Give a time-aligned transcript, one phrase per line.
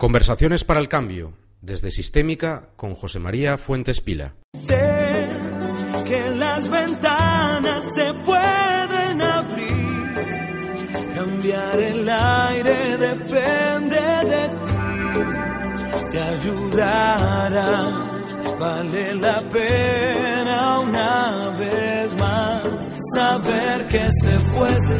[0.00, 4.34] Conversaciones para el cambio, desde Sistémica con José María Fuentes Pila.
[4.54, 5.28] Sé
[6.06, 10.14] que las ventanas se pueden abrir,
[11.14, 15.18] cambiar el aire depende de ti,
[16.12, 18.10] te ayudará,
[18.58, 22.62] vale la pena una vez más
[23.14, 24.98] saber que se puede,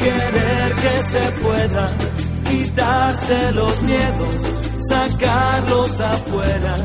[0.00, 2.21] querer que se pueda
[2.72, 4.34] quitarse los miedos,
[4.88, 6.76] sacarlos afuera,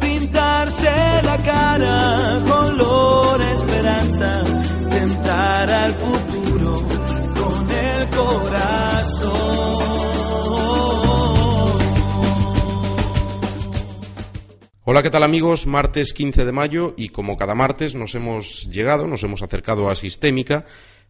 [0.00, 4.42] pintarse la cara, color esperanza,
[4.90, 6.76] tentar al futuro
[7.40, 9.38] con el corazón.
[14.84, 15.66] Hola, ¿qué tal amigos?
[15.66, 19.94] Martes 15 de mayo y como cada martes nos hemos llegado, nos hemos acercado a
[19.94, 20.64] Sistémica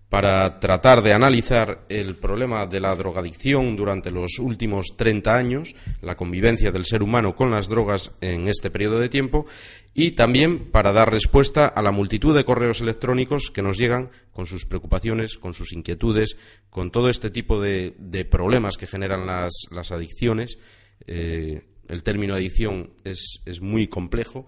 [0.09, 6.17] para tratar de analizar el problema de la drogadicción durante los últimos 30 años, la
[6.17, 9.45] convivencia del ser humano con las drogas en este periodo de tiempo
[9.92, 14.47] y también para dar respuesta a la multitud de correos electrónicos que nos llegan con
[14.47, 16.36] sus preocupaciones, con sus inquietudes,
[16.70, 17.95] con todo este tipo de,
[18.31, 20.59] problemas que generan las, adicciones.
[21.06, 24.47] Eh, el término adicción es muy complejo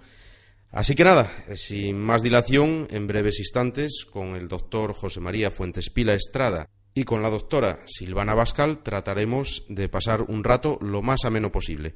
[0.72, 5.90] Así que nada, sin más dilación, en breves instantes, con el doctor José María Fuentes
[5.90, 11.24] Pila Estrada y con la doctora Silvana Bascal trataremos de pasar un rato lo más
[11.24, 11.94] ameno posible.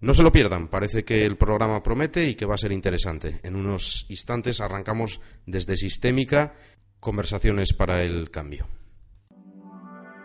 [0.00, 3.40] No se lo pierdan, parece que el programa promete y que va a ser interesante.
[3.44, 6.54] En unos instantes arrancamos desde Sistémica,
[6.98, 8.68] conversaciones para el cambio.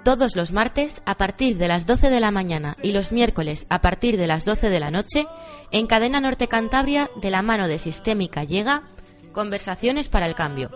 [0.04, 3.82] Todos los martes a partir de las 12 de la mañana y los miércoles a
[3.82, 5.26] partir de las 12 de la noche,
[5.72, 8.84] en Cadena Norte Cantabria, de la mano de Sistémica llega
[9.32, 10.70] Conversaciones para el Cambio,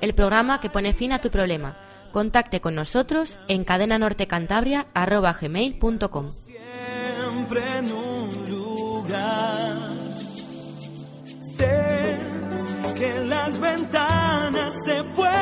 [0.00, 1.76] el programa que pone fin a tu problema.
[2.12, 8.14] Contacte con nosotros en cadenanortecantabria.gmail.com Siempre en un.
[11.40, 12.18] Sé
[12.96, 15.33] que las ventanas se pueden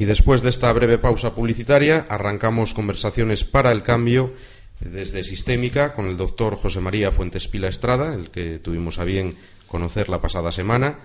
[0.00, 4.32] Y después de esta breve pausa publicitaria, arrancamos conversaciones para el cambio
[4.80, 9.36] desde Sistémica con el doctor José María Fuentes Pila Estrada, el que tuvimos a bien
[9.66, 11.00] conocer la pasada semana,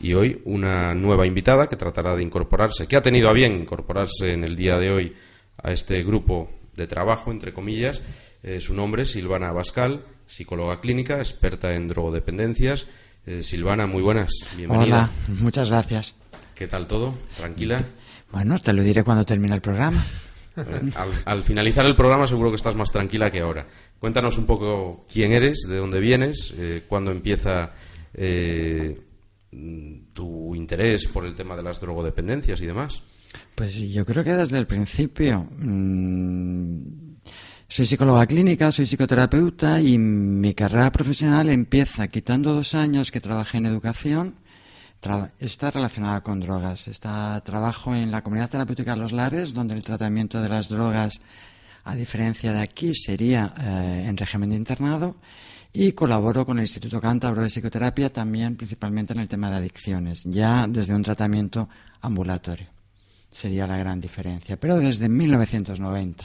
[0.00, 4.32] y hoy una nueva invitada que tratará de incorporarse, que ha tenido a bien incorporarse
[4.32, 5.14] en el día de hoy
[5.62, 8.00] a este grupo de trabajo, entre comillas.
[8.42, 12.86] Eh, su nombre es Silvana Bascal, psicóloga clínica, experta en drogodependencias.
[13.26, 15.10] Eh, Silvana, muy buenas, bienvenida.
[15.26, 16.14] Hola, muchas gracias.
[16.54, 17.14] ¿Qué tal todo?
[17.36, 17.84] ¿Tranquila?
[18.32, 20.04] Bueno, te lo diré cuando termine el programa.
[20.56, 23.66] Al, al, finalizar el programa seguro que estás más tranquila que ahora.
[23.98, 27.70] Cuéntanos un poco quién eres, de dónde vienes, eh, cuándo empieza
[28.12, 29.00] eh,
[30.12, 33.02] tu interés por el tema de las drogodependencias y demás.
[33.54, 35.46] Pues yo creo que desde el principio.
[35.58, 37.08] Mmm,
[37.68, 43.58] soy psicóloga clínica, soy psicoterapeuta y mi carrera profesional empieza quitando dos años que trabajé
[43.58, 44.36] en educación
[45.38, 46.88] está relacionada con drogas.
[46.88, 51.20] Está, trabajo en la comunidad terapéutica Los Lares, donde el tratamiento de las drogas,
[51.84, 55.16] a diferencia de aquí, sería eh, en régimen de internado.
[55.72, 60.24] Y colaboro con el Instituto Cántabro de Psicoterapia también, principalmente en el tema de adicciones,
[60.24, 61.68] ya desde un tratamiento
[62.00, 62.66] ambulatorio.
[63.30, 66.24] Sería la gran diferencia, pero desde 1990.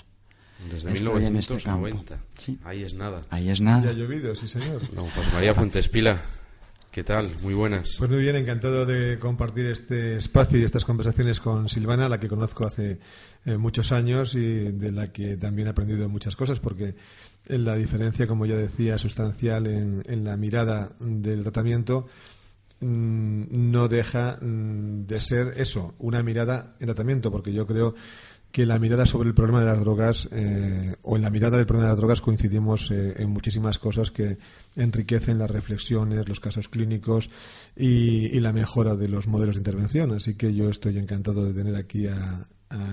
[0.72, 2.16] Desde 1990.
[2.16, 2.59] Este sí.
[2.63, 3.22] Ahí es nada.
[3.29, 3.84] Ahí es nada.
[3.84, 4.81] Ya ha llovido, sí, señor.
[4.94, 6.22] Don José María Fuentes Pila.
[6.94, 7.31] ¿Qué tal?
[7.42, 7.96] Muy buenas.
[7.98, 12.28] Pues muy bien, encantado de compartir este espacio y estas conversaciones con Silvana, la que
[12.28, 13.00] conozco hace
[13.46, 16.94] eh, muchos años y de la que también he aprendido muchas cosas, porque
[17.47, 22.06] la diferencia, como ya decía, sustancial en, la mirada del tratamiento
[22.79, 27.96] mmm, no deja mmm, de ser eso, una mirada en tratamiento, porque yo creo
[28.53, 31.66] que la mirada sobre el problema de las drogas eh, o en la mirada del
[31.66, 34.38] problema de las drogas coincidimos eh, en muchísimas cosas que
[34.76, 37.32] enriquecen las reflexiones, los casos clínicos
[37.76, 40.11] y, la mejora de los modelos de intervención.
[40.11, 42.46] Así que yo estoy encantado de tener aquí a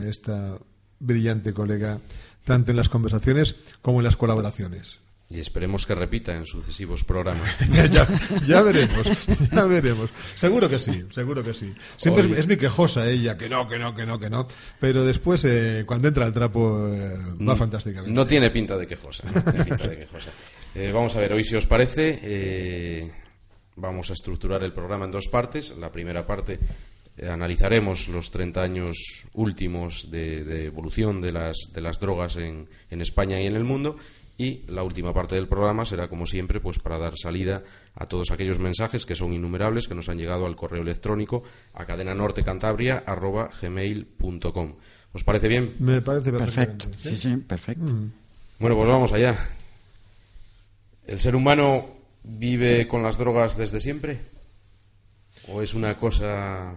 [0.06, 0.56] esta
[0.98, 2.00] brillante colega
[2.44, 5.00] tanto en las conversaciones como en las colaboraciones.
[5.32, 7.56] Y esperemos que repita en sucesivos programas.
[7.92, 8.04] ya,
[8.48, 10.10] ya veremos, ya veremos.
[10.34, 11.72] Seguro que sí, seguro que sí.
[11.96, 14.48] Siempre Hoy- es, es muy quejosa ella, que no, que no, que no, que no.
[14.80, 17.14] Pero después, eh, cuando entra al trapo, eh,
[17.48, 18.12] va fantásticamente.
[18.12, 19.30] No tiene pinta de quejosa.
[19.30, 20.30] no tiene pinta de quejosa.
[20.74, 23.12] Eh, vamos a ver, hoy si os parece, eh,
[23.76, 25.76] vamos a estructurar el programa en dos partes.
[25.78, 26.58] La primera parte
[27.28, 33.00] analizaremos los 30 años últimos de, de evolución de las, de las drogas en, en
[33.00, 33.96] España y en el mundo.
[34.40, 37.62] Y la última parte del programa será, como siempre, pues para dar salida
[37.94, 41.42] a todos aquellos mensajes que son innumerables que nos han llegado al correo electrónico
[41.74, 44.72] a cadenanortecantabria.gmail.com.
[45.12, 45.74] ¿Os parece bien?
[45.78, 46.88] Me parece Perfecto.
[46.88, 47.10] perfectamente.
[47.10, 47.84] Sí, sí, perfecto.
[48.60, 49.36] Bueno, pues vamos allá.
[51.06, 51.84] ¿El ser humano
[52.24, 54.22] vive con las drogas desde siempre?
[55.48, 56.76] ¿O es una cosa...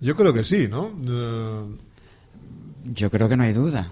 [0.00, 0.90] Yo creo que sí, ¿no?
[1.06, 1.62] Eh,
[2.86, 3.88] Yo creo que no hay duda.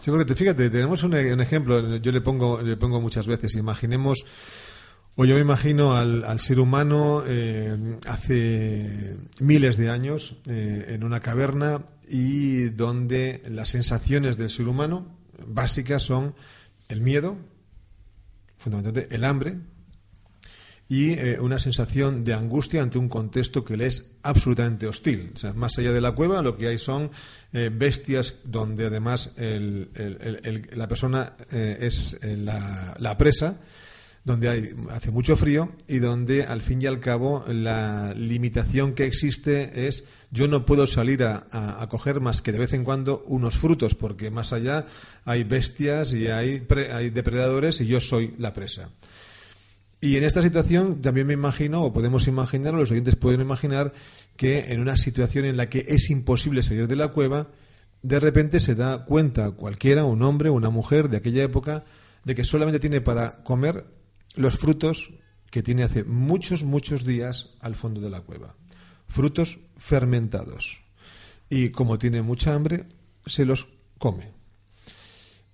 [0.00, 3.54] Sí, porque te- fíjate, tenemos un, un ejemplo, yo le pongo, le pongo muchas veces,
[3.56, 4.24] imaginemos,
[5.16, 11.02] o yo me imagino al, al ser humano eh, hace miles de años eh, en
[11.02, 15.18] una caverna y donde las sensaciones del ser humano
[15.48, 16.34] básicas son
[16.88, 17.36] el miedo,
[18.56, 19.58] fundamentalmente el hambre,
[20.90, 25.32] y eh, una sensación de angustia ante un contexto que le es absolutamente hostil.
[25.34, 27.10] O sea, más allá de la cueva, lo que hay son
[27.52, 33.58] eh, bestias donde además la persona eh, es la, presa,
[34.24, 39.06] donde hay, hace mucho frío y donde al fin y al cabo la limitación que
[39.06, 42.84] existe es yo no puedo salir a, a- a coger más que de vez en
[42.84, 44.86] cuando unos frutos porque más allá
[45.24, 48.90] hay bestias y hay, pre- hay depredadores y yo soy la presa.
[50.00, 53.92] Y en esta situación también me imagino, o podemos imaginar, o los oyentes pueden imaginar,
[54.36, 57.48] que en una situación en la que es imposible salir de la cueva,
[58.02, 61.84] de repente se da cuenta cualquiera, un hombre o una mujer de aquella época,
[62.24, 63.86] de que solamente tiene para comer
[64.36, 65.12] los frutos
[65.50, 68.54] que tiene hace muchos, muchos días al fondo de la cueva.
[69.08, 70.82] Frutos fermentados.
[71.50, 72.86] Y como tiene mucha hambre,
[73.26, 73.68] se los
[73.98, 74.32] come.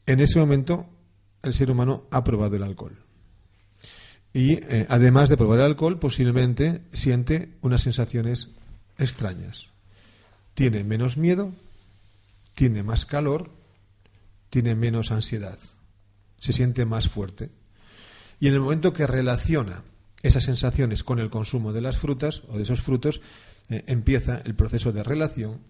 [0.06, 0.86] En ese momento,
[1.42, 3.03] el ser humano ha probado el alcohol.
[4.34, 8.48] Y eh, además de probar el alcohol, posiblemente siente unas sensaciones
[8.98, 9.68] extrañas.
[10.54, 11.52] Tiene menos miedo,
[12.54, 13.52] tiene más calor,
[14.50, 15.58] tiene menos ansiedad,
[16.40, 17.50] se siente más fuerte.
[18.40, 19.84] Y en el momento que relaciona
[20.24, 23.20] esas sensaciones con el consumo de las frutas o de esos frutos,
[23.68, 25.60] eh, empieza el proceso de relación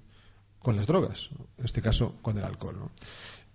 [0.58, 1.28] con las drogas,
[1.58, 2.90] en este caso con el alcohol.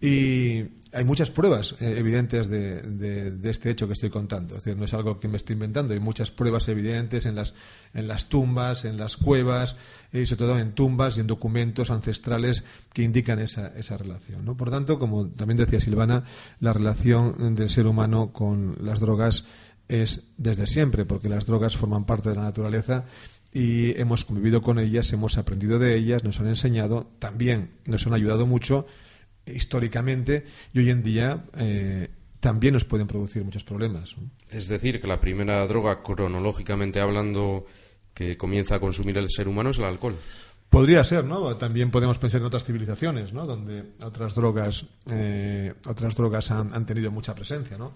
[0.02, 0.64] Y
[0.94, 4.56] hay muchas pruebas eh, evidentes de, de- este hecho que estoy contando.
[4.56, 5.94] Es decir, no es algo que me estoy inventando.
[5.94, 7.54] Hay muchas pruebas evidentes en las,
[7.94, 9.76] en las tumbas, en las cuevas,
[10.14, 12.64] y sobre todo en tumbas y en documentos ancestrales
[12.94, 14.46] que indican esa, esa relación.
[14.46, 14.56] ¿no?
[14.56, 16.24] Por tanto, como también decía Silvana,
[16.62, 19.44] la relación del ser humano con las drogas
[19.90, 23.04] es desde siempre, porque las drogas forman parte de la naturaleza
[23.52, 28.14] y hemos convivido con ellas, hemos aprendido de ellas, nos han enseñado, también nos han
[28.14, 28.86] ayudado mucho
[29.56, 32.10] históricamente y hoy en día eh,
[32.40, 34.16] también nos pueden producir muchos problemas.
[34.50, 37.66] Es decir, que la primera droga, cronológicamente hablando,
[38.14, 40.16] que comienza a consumir el ser humano es el alcohol.
[40.70, 41.56] Podría ser, ¿no?
[41.58, 43.48] También podemos pensar en otras civilizaciones, ¿no?
[43.48, 47.94] Donde otras drogas, eh, otras drogas han, han tenido mucha presencia, ¿no?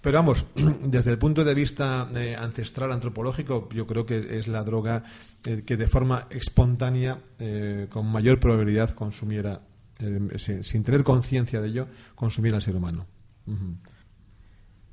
[0.00, 0.46] Pero vamos,
[0.84, 5.04] desde el punto de vista eh, ancestral, antropológico, yo creo que es la droga
[5.44, 7.20] eh, que de forma espontánea,
[7.90, 9.60] con mayor probabilidad, consumiera,
[10.00, 13.06] eh, sin, sin tener conciencia de ello, consumiera el ser humano.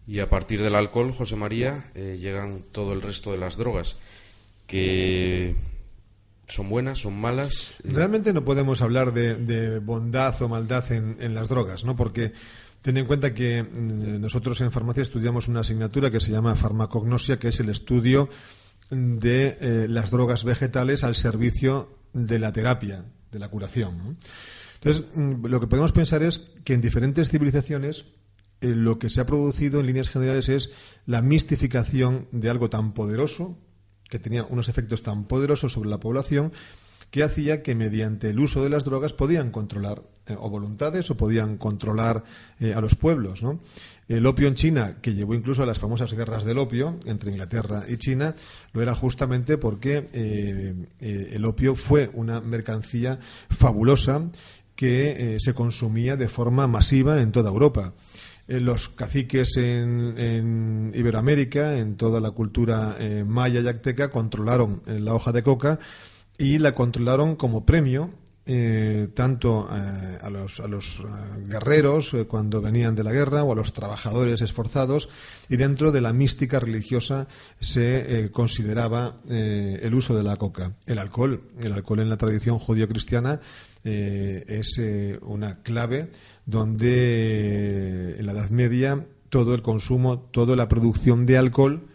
[0.07, 3.97] Y a partir del alcohol, José María, eh, llegan todo el resto de las drogas,
[4.67, 5.55] que
[6.47, 7.75] son buenas, son malas.
[7.83, 11.95] Realmente no podemos hablar de, de bondad o maldad en, en las drogas, ¿no?
[11.95, 12.33] Porque
[12.81, 17.39] ten en cuenta que mm, nosotros en farmacia estudiamos una asignatura que se llama farmacognosia,
[17.39, 18.29] que es el estudio
[18.89, 23.97] de eh, las drogas vegetales al servicio de la terapia, de la curación.
[23.97, 24.15] ¿no?
[24.83, 28.05] Entonces, mm, lo que podemos pensar es que en diferentes civilizaciones
[28.61, 30.71] eh, lo que se ha producido en líneas generales es
[31.05, 33.57] la mistificación de algo tan poderoso,
[34.09, 36.51] que tenía unos efectos tan poderosos sobre la población,
[37.09, 41.17] que hacía que mediante el uso de las drogas podían controlar eh, o voluntades o
[41.17, 42.23] podían controlar
[42.59, 43.43] eh, a los pueblos.
[43.43, 43.59] ¿no?
[44.07, 47.83] El opio en China, que llevó incluso a las famosas guerras del opio entre Inglaterra
[47.87, 48.35] y China,
[48.71, 50.07] lo era justamente porque
[50.99, 53.19] el opio fue una mercancía
[53.49, 54.29] fabulosa
[54.81, 57.93] que eh, se consumía de forma masiva en toda Europa.
[58.47, 65.13] Eh, los caciques en, Iberoamérica, en toda la cultura eh, maya y azteca, controlaron la
[65.13, 65.77] hoja de coca
[66.35, 68.09] y la controlaron como premio
[69.13, 71.05] tanto a los, a los
[71.47, 75.07] guerreros cuando venían de la guerra o a los trabajadores esforzados
[75.47, 77.29] y dentro de la mística religiosa
[77.61, 80.73] se consideraba el uso de la coca.
[80.85, 83.39] El alcohol, el alcohol en la tradición judío-cristiana
[83.83, 84.79] es
[85.21, 86.09] una clave
[86.45, 91.87] donde en la Edad Media todo el consumo, toda la producción de alcohol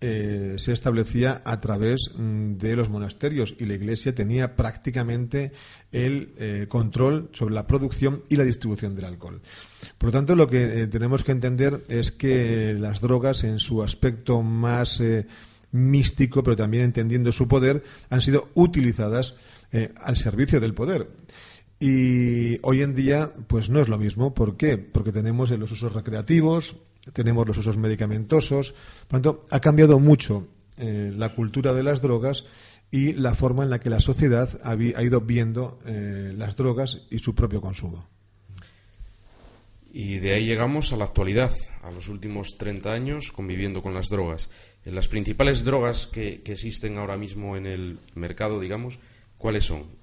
[0.00, 5.50] eh, se establecía a través mm, de los monasterios y la Iglesia tenía prácticamente
[5.90, 9.42] el eh, control sobre la producción y la distribución del alcohol.
[9.98, 13.82] Por lo tanto, lo que eh, tenemos que entender es que las drogas, en su
[13.82, 15.02] aspecto más
[15.72, 19.34] místico, pero también entendiendo su poder, han sido utilizadas
[19.72, 21.08] al servicio del poder.
[21.80, 24.34] Y hoy en día, pues no es lo mismo.
[24.34, 24.78] ¿Por qué?
[24.78, 26.74] Porque tenemos los usos recreativos,
[27.12, 28.74] tenemos los usos medicamentosos.
[29.06, 32.44] Por lo tanto, ha cambiado mucho eh, la cultura de las drogas
[32.90, 37.18] y la forma en la que la sociedad ha, ido viendo eh, las drogas y
[37.18, 38.08] su propio consumo.
[39.92, 44.08] Y de ahí llegamos a la actualidad, a los últimos 30 años conviviendo con las
[44.08, 44.50] drogas.
[44.84, 48.98] En las principales drogas que existen ahora mismo en el mercado, digamos,
[49.38, 49.98] ¿cuáles son?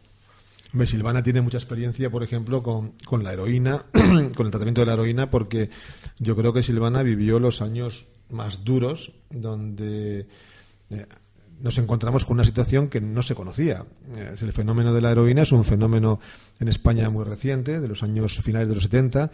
[0.86, 3.86] Silvana tiene mucha experiencia, por ejemplo, con, con la heroína,
[4.36, 5.70] con el tratamiento de la heroína, porque
[6.20, 10.28] yo creo que Silvana vivió los años más duros, donde
[10.90, 11.06] eh,
[11.62, 13.86] nos encontramos con una situación que no se conocía.
[14.18, 16.20] Eh, el fenómeno de la heroína es un fenómeno
[16.60, 19.32] en España muy reciente, de los años finales de los 70,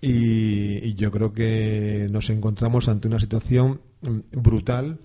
[0.00, 5.00] y yo creo que nos encontramos ante una situación mm, brutal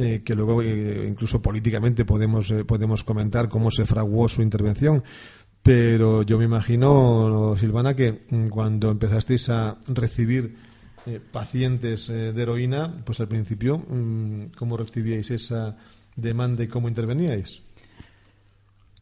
[0.00, 5.04] eh, que luego eh, incluso políticamente podemos, eh, podemos comentar cómo se fraguó su intervención.
[5.62, 10.56] Pero yo me imagino, Silvana, que mm, cuando empezasteis a recibir
[11.32, 15.76] pacientes de heroína, pues al principio, mm, ¿cómo recibíais esa
[16.16, 17.62] demanda y cómo interveníais?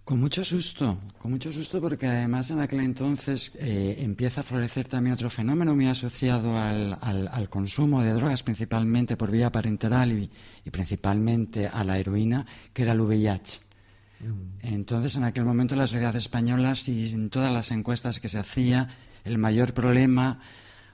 [0.09, 4.89] Con mucho susto, con mucho susto porque además en aquel entonces eh, empieza a florecer
[4.89, 10.31] también otro fenómeno muy asociado al, al, consumo de drogas, principalmente por vía parenteral y,
[10.71, 13.61] principalmente a la heroína, que era el VIH.
[14.21, 14.67] Mm.
[14.67, 18.89] Entonces, en aquel momento la sociedad española, y en todas las encuestas que se hacía,
[19.25, 20.41] el mayor problema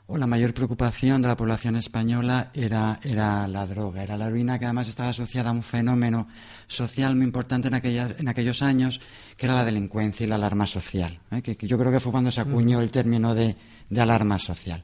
[0.07, 4.59] o la mayor preocupación de la población española era, era la droga, era la heroína
[4.59, 6.29] que además estaba asociada a un fenómeno
[6.67, 9.01] social muy importante en, en aquellos años,
[9.37, 11.41] que era la delincuencia y la alarma social, ¿eh?
[11.41, 13.57] que, yo creo que fue cuando se acuñó el término de,
[13.97, 14.83] alarma social.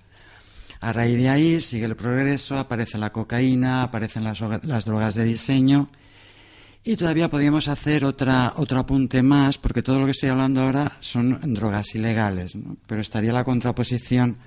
[0.81, 5.25] A raíz de ahí sigue el progreso, aparece la cocaína, aparecen las, las drogas de
[5.25, 5.89] diseño
[6.83, 10.97] y todavía podríamos hacer otra, otro apunte más, porque todo lo que estoy hablando ahora
[11.01, 14.39] son drogas ilegales, pero estaría la contraposición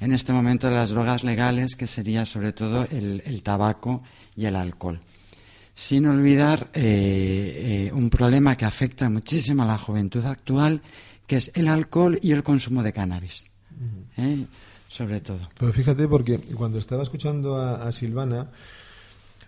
[0.00, 4.02] en este momento de las drogas legales, que sería sobre todo el, tabaco
[4.36, 5.00] y el alcohol.
[5.74, 10.82] Sin olvidar eh, eh, un problema que afecta muchísimo a la juventud actual,
[11.26, 13.44] que es el alcohol y el consumo de cannabis.
[14.16, 14.46] ¿eh?
[14.88, 15.40] Sobre todo.
[15.58, 18.50] Pero fíjate, porque cuando estaba escuchando a, Silvana,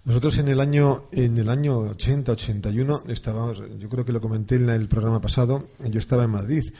[0.04, 4.56] nosotros en el año en el año 80, 81 estábamos, yo creo que lo comenté
[4.56, 6.72] en el programa pasado, yo estaba en Madrid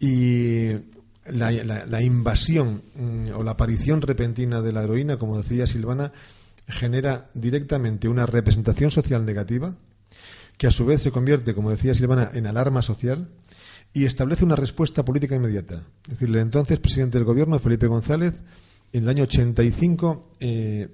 [0.00, 0.72] y
[1.30, 6.12] la, invasión mm, o la aparición repentina de la heroína, como decía Silvana,
[6.68, 9.74] genera directamente una representación social negativa,
[10.56, 13.28] que a su vez se convierte, como decía Silvana, en alarma social
[13.92, 15.82] y establece una respuesta política inmediata.
[16.04, 18.40] Es decir, el entonces presidente del gobierno, Felipe González,
[18.92, 20.88] en el año 85 eh,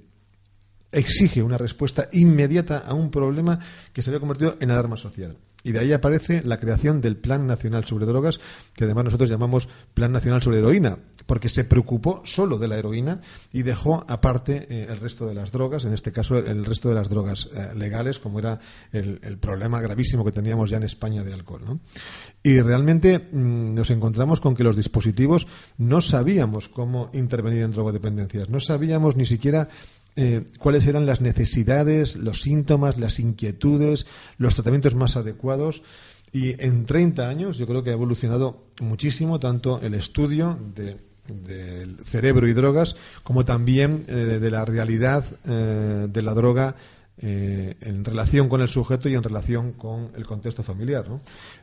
[0.92, 3.58] exige una respuesta inmediata a un problema
[3.92, 5.36] que se había convertido en alarma social.
[5.64, 8.38] Y de ahí aparece la creación del Plan Nacional sobre Drogas,
[8.74, 13.22] que además nosotros llamamos Plan Nacional sobre Heroína, porque se preocupó solo de la heroína
[13.50, 16.94] y dejó aparte eh, el resto de las drogas, en este caso el resto de
[16.94, 18.60] las drogas eh, legales, como era
[18.92, 21.80] el, problema gravísimo que teníamos ya en España de alcohol.
[22.42, 25.46] Y realmente mm, nos encontramos con que los dispositivos
[25.78, 29.68] no sabíamos cómo intervenir en drogodependencias, no sabíamos ni siquiera
[30.16, 34.06] eh, cuáles eran las necesidades, los síntomas, las inquietudes,
[34.38, 35.82] los tratamientos más adecuados.
[36.32, 40.58] Y en 30 años yo creo que ha evolucionado muchísimo tanto el estudio
[41.26, 46.76] del cerebro y drogas como también eh, de la realidad eh, de la droga
[47.16, 51.06] en relación con el sujeto y en relación con el contexto familiar.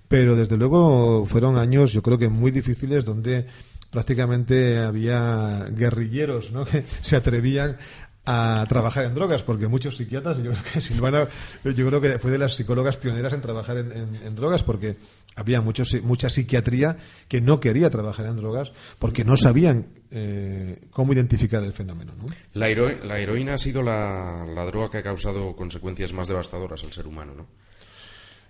[0.07, 3.45] Pero desde luego fueron años yo creo que muy difíciles donde
[3.91, 6.65] prácticamente había guerrilleros ¿no?
[6.71, 7.77] que se atrevían
[8.25, 11.27] a trabajar en drogas, porque muchos psiquiatras, yo creo que Silvana,
[11.63, 14.97] yo creo que fue de las psicólogas pioneras en trabajar en, drogas, porque
[15.35, 16.97] había muchos, mucha psiquiatría
[17.27, 22.13] que no quería trabajar en drogas porque no sabían eh, cómo identificar el fenómeno.
[22.53, 27.07] La, la, heroína ha sido la, droga que ha causado consecuencias más devastadoras al ser
[27.07, 27.47] humano, ¿no?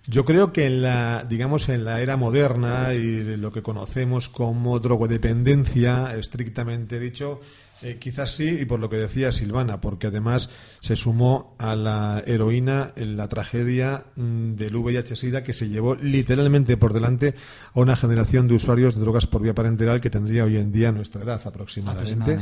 [0.04, 4.80] Yo creo que en la, digamos, en la era moderna y lo que conocemos como
[4.80, 7.40] drogodependencia, estrictamente dicho,
[7.82, 12.22] eh, quizás sí, y por lo que decía Silvana, porque además se sumó a la
[12.26, 17.34] heroína en la tragedia mm, del VIH-Sida que se llevó literalmente por delante
[17.74, 20.92] a una generación de usuarios de drogas por vía parenteral que tendría hoy en día
[20.92, 22.38] nuestra edad aproximadamente,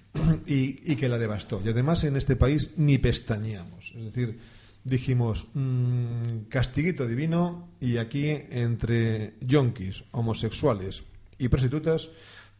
[0.46, 1.60] y, y, que la devastó.
[1.64, 3.92] Y además en este país ni pestañeamos.
[3.96, 4.38] Es decir,
[4.84, 11.04] dijimos mmm, castiguito divino y aquí entre yonkis, homosexuales
[11.38, 12.10] y prostitutas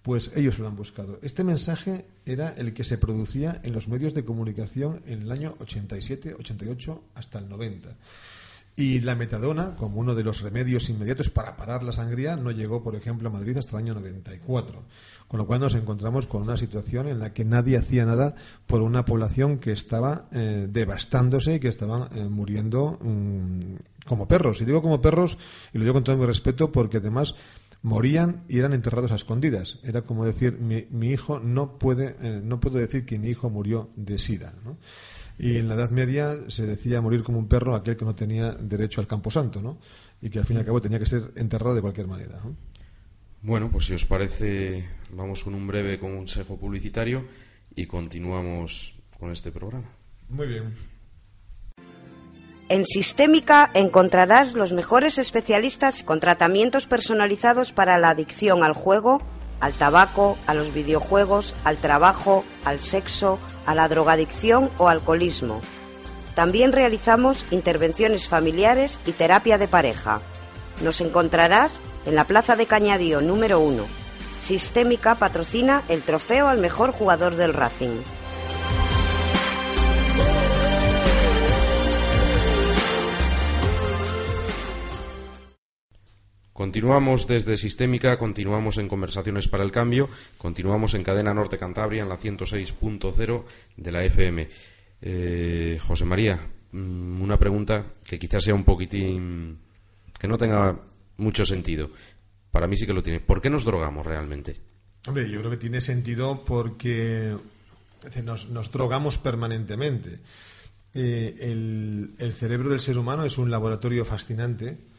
[0.04, 1.18] pues ellos lo han buscado.
[1.22, 5.56] Este mensaje era el que se producía en los medios de comunicación en el año
[5.60, 7.88] 87, 88 hasta el 90.
[8.76, 12.82] Y la metadona, como uno de los remedios inmediatos para parar la sangría, no llegó,
[12.82, 14.82] por ejemplo, a Madrid hasta el año 94.
[15.26, 18.34] Con lo cual nos encontramos con una situación en la que nadie hacía nada
[18.66, 24.60] por una población que estaba eh, devastándose y que estaban eh, muriendo mm, como perros.
[24.60, 25.38] Y digo como perros,
[25.72, 27.36] y lo digo con todo mi respeto, porque además
[27.84, 29.78] morían y eran enterrados a escondidas.
[29.84, 33.50] Era como decir, mi, mi hijo no puede, eh, no puedo decir que mi hijo
[33.50, 34.54] murió de sida.
[34.64, 34.78] ¿no?
[35.38, 38.52] Y en la Edad Media se decía morir como un perro aquel que no tenía
[38.52, 39.78] derecho al camposanto, ¿no?
[40.22, 42.40] Y que al fin y al cabo tenía que ser enterrado de cualquier manera.
[42.42, 42.56] ¿no?
[43.42, 47.26] Bueno, pues si os parece, vamos con un breve consejo publicitario
[47.76, 49.90] y continuamos con este programa.
[50.30, 50.72] Muy bien.
[52.74, 59.22] En Sistémica encontrarás los mejores especialistas con tratamientos personalizados para la adicción al juego,
[59.60, 65.60] al tabaco, a los videojuegos, al trabajo, al sexo, a la drogadicción o alcoholismo.
[66.34, 70.20] También realizamos intervenciones familiares y terapia de pareja.
[70.82, 73.84] Nos encontrarás en la Plaza de Cañadío número 1.
[74.40, 78.00] Sistémica patrocina el trofeo al mejor jugador del Racing.
[86.54, 90.08] Continuamos desde Sistémica, continuamos en Conversaciones para el Cambio,
[90.38, 93.44] continuamos en Cadena Norte Cantabria en la 106.0
[93.76, 94.48] de la FM.
[95.02, 96.38] Eh, José María,
[96.70, 99.58] mm, una pregunta que quizás sea un poquitín.
[100.16, 100.78] que no tenga
[101.16, 101.90] mucho sentido.
[102.52, 103.18] Para mí sí que lo tiene.
[103.18, 104.56] ¿Por qué nos drogamos realmente?
[105.08, 107.36] Hombre, yo creo que tiene sentido porque
[108.22, 110.20] nos, drogamos permanentemente.
[110.94, 114.93] Eh, el cerebro del ser humano es un laboratorio fascinante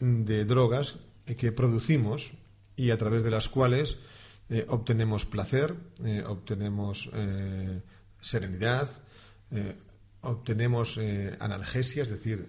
[0.00, 0.96] de drogas
[1.38, 2.32] que producimos
[2.76, 3.98] y a través de las cuales
[4.50, 7.80] eh, obtenemos placer, eh, obtenemos eh,
[8.20, 8.88] serenidad,
[10.22, 10.98] obtenemos
[11.38, 12.48] analgesia, es decir,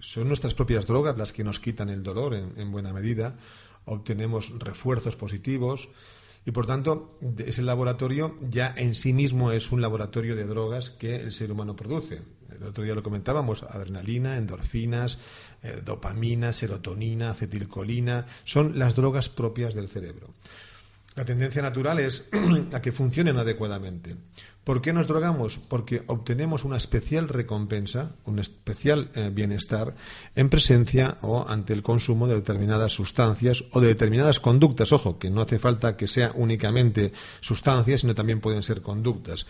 [0.00, 3.38] son nuestras propias drogas las que nos quitan el dolor en, en, buena medida,
[3.86, 5.88] obtenemos refuerzos positivos
[6.44, 11.16] y por tanto ese laboratorio ya en sí mismo es un laboratorio de drogas que
[11.16, 12.20] el ser humano produce.
[12.50, 15.18] El otro día lo comentábamos, adrenalina, endorfinas,
[15.62, 20.34] eh, dopamina, serotonina, acetilcolina, son las drogas propias del cerebro.
[21.14, 22.24] La tendencia natural es
[22.72, 24.16] a que funcionen adecuadamente.
[24.64, 25.58] ¿Por qué nos drogamos?
[25.58, 29.94] Porque obtenemos una especial recompensa, un especial eh, bienestar
[30.36, 34.92] en presencia o ante el consumo de determinadas sustancias o de determinadas conductas.
[34.92, 39.46] Ojo, que no hace falta que sea únicamente sustancias, sino también pueden ser conductas.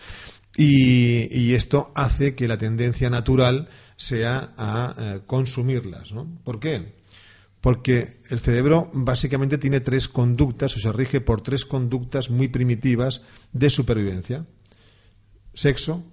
[0.55, 6.11] Y, esto hace que la tendencia natural sea a eh, consumirlas.
[6.11, 6.39] ¿no?
[6.43, 6.95] ¿Por qué?
[7.59, 13.21] Porque el cerebro básicamente tiene tres conductas o se rige por tres conductas muy primitivas
[13.51, 14.45] de supervivencia.
[15.53, 16.03] Sexo,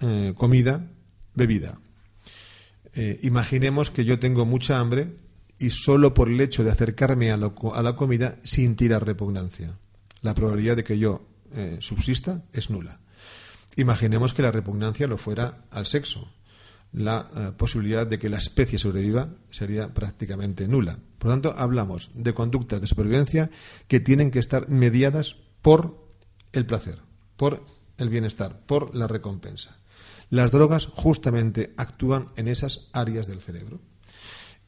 [0.00, 0.90] eh, comida,
[1.34, 1.80] bebida.
[2.94, 5.16] Eh, imaginemos que yo tengo mucha hambre
[5.58, 9.78] y solo por el hecho de acercarme a, lo, a la comida sentirá repugnancia.
[10.22, 11.26] La probabilidad de que yo
[11.80, 13.00] subsista es nula.
[13.78, 16.28] Imaginemos que la repugnancia lo fuera al sexo
[16.92, 20.98] la eh, posibilidad de que la especie sobreviva sería prácticamente nula.
[21.18, 23.50] Por lo tanto, hablamos de conductas de supervivencia
[23.86, 26.08] que tienen que estar mediadas por
[26.52, 26.98] el placer,
[27.36, 27.64] por
[27.98, 29.76] el bienestar, por la recompensa.
[30.30, 33.80] Las drogas justamente actúan en esas áreas del cerebro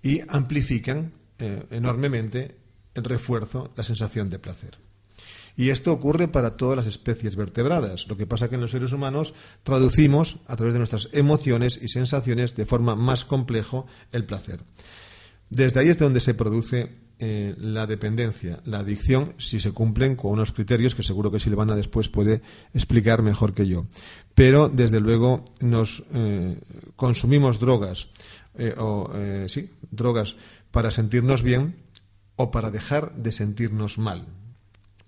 [0.03, 2.59] y amplifican eh, enormemente
[2.95, 4.79] el refuerzo, la sensación de placer.
[5.61, 8.09] Y esto ocurre para todas las especies vertebradas.
[8.09, 11.79] Lo que pasa es que en los seres humanos traducimos a través de nuestras emociones
[11.83, 14.65] y sensaciones de forma más complejo el placer.
[15.51, 20.31] Desde ahí es donde se produce eh, la dependencia, la adicción, si se cumplen con
[20.31, 22.41] unos criterios que seguro que Silvana después puede
[22.73, 23.85] explicar mejor que yo.
[24.35, 26.59] Pero, desde luego, nos eh,
[26.97, 28.09] consumimos drogas,
[28.57, 29.13] eh, o
[29.47, 30.37] sí, drogas
[30.71, 31.77] para sentirnos bien
[32.37, 34.40] o para dejar de sentirnos mal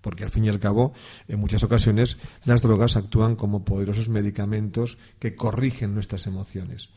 [0.03, 0.93] porque al fin y al cabo,
[1.29, 6.91] en muchas ocasiones, las drogas actúan como poderosos medicamentos que corrigen nuestras emociones.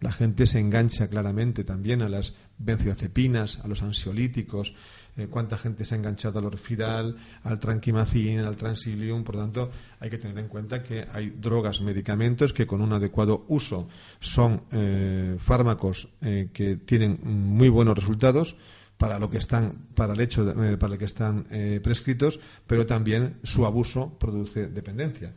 [0.00, 4.74] La gente se engancha claramente también a las benzodiazepinas, a los ansiolíticos,
[5.16, 9.24] eh, cuánta gente se ha enganchado al orfidal, al tranquimacin, al transilium.
[9.24, 13.44] Por tanto, hay que tener en cuenta que hay drogas, medicamentos que con un adecuado
[13.48, 13.88] uso
[14.20, 18.56] son eh, fármacos eh, que tienen muy buenos resultados
[19.00, 21.46] para lo que están para el hecho para el que están
[21.82, 25.34] prescritos, pero también su abuso produce dependencia.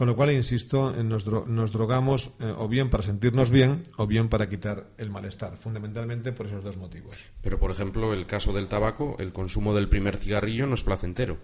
[0.00, 4.30] Con lo cual, insisto, nos, nos drogamos eh, o bien para sentirnos bien o bien
[4.30, 7.16] para quitar el malestar, fundamentalmente por esos dos motivos.
[7.42, 11.36] Pero, por ejemplo, el caso del tabaco, el consumo del primer cigarrillo no es placentero.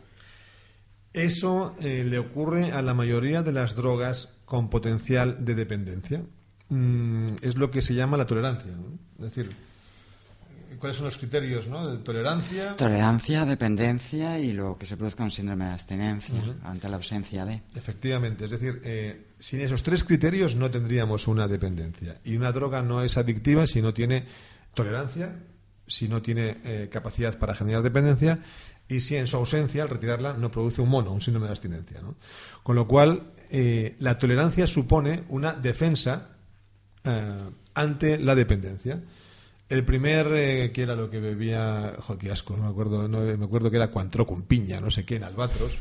[1.13, 6.23] Eso eh, le ocurre a la mayoría de las drogas con potencial de dependencia.
[6.71, 8.73] Mm, es lo que se llama la tolerancia.
[9.19, 9.55] Es decir,
[10.79, 11.85] ¿Cuáles son los criterios ¿no?
[11.85, 12.77] de tolerancia?
[12.77, 17.63] Tolerancia, dependencia y lo que se produzca un síndrome de abstinencia ante la ausencia de.
[17.75, 22.19] Efectivamente, es decir, eh, sin esos tres criterios no tendríamos una dependencia.
[22.25, 24.25] Y una droga no es adictiva si no tiene
[24.75, 25.35] tolerancia,
[25.87, 28.41] si no tiene eh, capacidad para generar dependencia
[28.89, 32.01] y si en su ausencia, al retirarla, no produce un mono, un síndrome de abstinencia.
[32.03, 32.17] ¿no?
[32.63, 36.31] Con lo cual, eh, la tolerancia supone una defensa
[37.75, 39.01] ante la dependencia.
[39.69, 43.45] El primer, eh, que era lo que bebía, jo, asco, no me acuerdo, no, me
[43.45, 45.79] acuerdo que era cuantro con piña, no sé qué, en Albatros,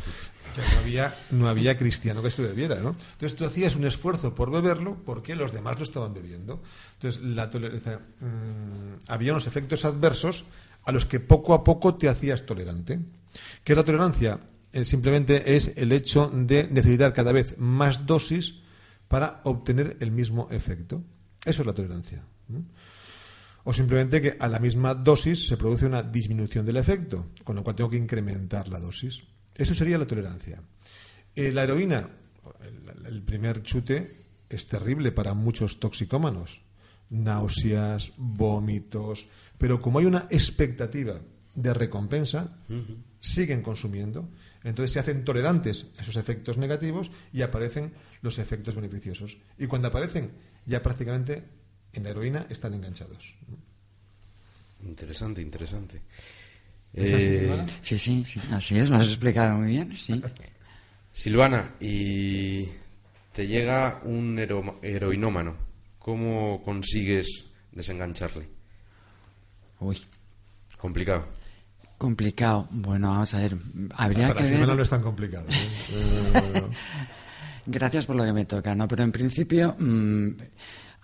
[0.58, 2.96] no había, no había cristiano que esto bebiera, ¿no?
[3.14, 6.64] Entonces tú hacías un esfuerzo por beberlo porque los demás lo estaban bebiendo.
[6.94, 10.46] Entonces la tolerancia, mmm, había unos efectos adversos
[10.84, 13.00] a los que poco a poco te hacías tolerante.
[13.64, 14.40] ¿Qué es la tolerancia?
[14.72, 18.62] Eh, simplemente es el hecho de necesitar cada vez más dosis
[19.08, 21.04] para obtener el mismo efecto.
[21.44, 22.24] Eso es la tolerancia.
[23.66, 27.64] O simplemente que a la misma dosis se produce una disminución del efecto, con lo
[27.64, 29.24] cual tengo que incrementar la dosis.
[29.54, 30.62] Eso sería la tolerancia.
[31.36, 32.08] Eh, la heroína,
[32.62, 36.62] el, el, primer chute es terrible para muchos toxicómanos,
[37.10, 41.20] náuseas, vómitos, pero como hay una expectativa
[41.56, 42.98] de recompensa, uh -huh.
[43.20, 44.30] siguen consumiendo,
[44.64, 49.38] entonces se hacen tolerantes a esos efectos negativos y aparecen los efectos beneficiosos.
[49.58, 50.32] Y cuando aparecen,
[50.66, 51.44] ya prácticamente
[51.96, 53.36] en la heroína están enganchados.
[54.86, 56.02] Interesante, interesante.
[56.94, 59.92] ¿Es así, eh, sí, sí, sí, así es, lo has explicado muy bien.
[59.98, 60.22] Sí.
[61.12, 62.68] Silvana, y
[63.34, 65.56] te llega un hero heroinómano,
[66.00, 68.48] ¿cómo consigues desengancharle?
[69.80, 69.98] Uy.
[70.78, 71.26] Complicado.
[71.98, 72.68] Complicado.
[72.72, 73.58] Bueno, vamos a ver.
[73.96, 74.76] Habría Para que Silvana ver...
[74.78, 75.48] no es tan complicado.
[75.50, 76.64] ¿eh?
[77.66, 78.88] Gracias por lo que me toca, ¿no?
[78.88, 79.76] Pero en principio.
[79.80, 80.30] Mmm,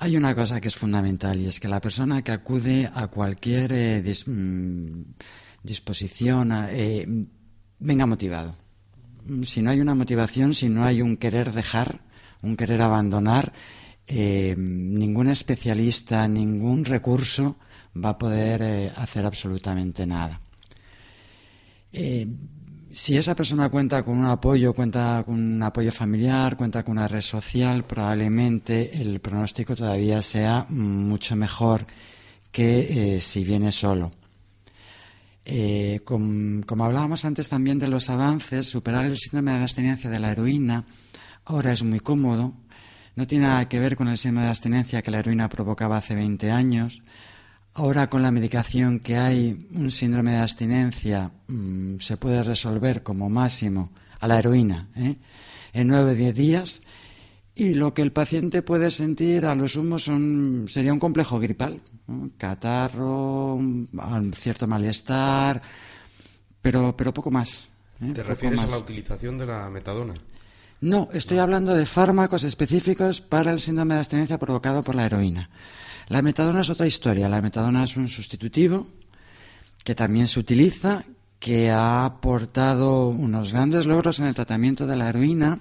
[0.01, 3.71] hay una cosa que es fundamental y es que la persona que acude a cualquier
[3.71, 5.03] eh, mmm,
[5.61, 7.05] disposición eh,
[7.77, 8.55] venga motivado.
[9.43, 12.01] Si no hay una motivación, si no hay un querer dejar,
[12.41, 13.53] un querer abandonar,
[14.07, 17.57] eh, ningún especialista, ningún recurso
[17.95, 20.41] va a poder hacer absolutamente nada.
[22.93, 27.07] Si esa persona cuenta con un apoyo, cuenta con un apoyo familiar, cuenta con una
[27.07, 31.85] red social, probablemente el pronóstico todavía sea mucho mejor
[32.51, 34.11] que eh, si viene solo.
[35.45, 40.19] Eh, com, como hablábamos antes también de los avances, superar el síndrome de abstinencia de
[40.19, 40.85] la heroína
[41.45, 42.53] ahora es muy cómodo.
[43.15, 46.15] No tiene nada que ver con el síndrome de abstinencia que la heroína provocaba hace
[46.15, 47.03] 20 años.
[47.73, 53.29] Ahora con la medicación que hay, un síndrome de abstinencia mmm, se puede resolver como
[53.29, 55.15] máximo a la heroína ¿eh?
[55.73, 56.81] en 9 o 10 días
[57.55, 61.81] y lo que el paciente puede sentir a lo sumo son, sería un complejo gripal,
[62.07, 62.31] ¿no?
[62.37, 65.61] catarro, un cierto malestar,
[66.61, 67.69] pero, pero poco más.
[68.01, 68.11] ¿eh?
[68.13, 68.67] ¿Te refieres más.
[68.67, 70.13] a la utilización de la metadona?
[70.81, 75.49] No, estoy hablando de fármacos específicos para el síndrome de abstinencia provocado por la heroína.
[76.11, 77.29] La metadona es otra historia.
[77.29, 78.85] La metadona es un sustitutivo
[79.81, 81.05] que también se utiliza,
[81.39, 85.59] que ha aportado unos grandes logros en el tratamiento de la heroína,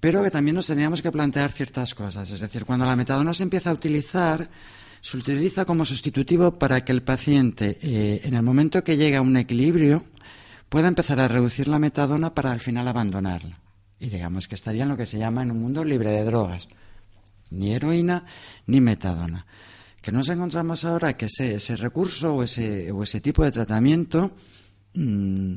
[0.00, 2.30] pero que también nos teníamos que plantear ciertas cosas.
[2.30, 4.46] Es decir, cuando la metadona se empieza a utilizar,
[5.00, 9.22] se utiliza como sustitutivo para que el paciente, eh, en el momento que llega a
[9.22, 10.04] un equilibrio,
[10.68, 13.58] pueda empezar a reducir la metadona para al final abandonarla.
[13.98, 16.68] Y digamos que estaría en lo que se llama en un mundo libre de drogas
[17.54, 18.24] ni heroína
[18.66, 19.46] ni metadona.
[20.00, 24.32] Que nos encontramos ahora que ese, recurso o ese, o ese, tipo de tratamiento
[24.94, 25.54] mmm,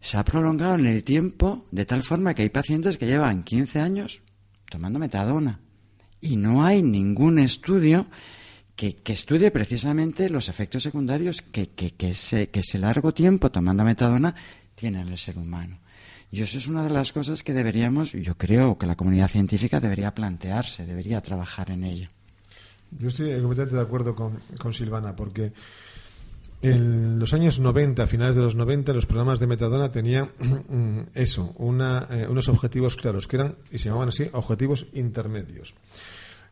[0.00, 3.80] se ha prolongado en el tiempo de tal forma que hay pacientes que llevan 15
[3.80, 4.22] años
[4.68, 5.60] tomando metadona
[6.20, 8.06] y no hay ningún estudio
[8.74, 13.50] que, que estudie precisamente los efectos secundarios que, que, que, ese, que ese largo tiempo
[13.50, 14.34] tomando metadona
[14.74, 15.78] tiene en el ser humano.
[16.30, 19.80] Y eso es una de las cosas que deberíamos, yo creo que la comunidad científica
[19.80, 22.08] debería plantearse, debería trabajar en ello.
[22.98, 25.52] Yo estoy completamente de acuerdo con, con Silvana, porque
[26.62, 30.30] en los años 90, finales de los 90, los programas de metadona tenían
[31.14, 35.74] eso, eh, unos objetivos claros, que eran, y se llamaban así, objetivos intermedios.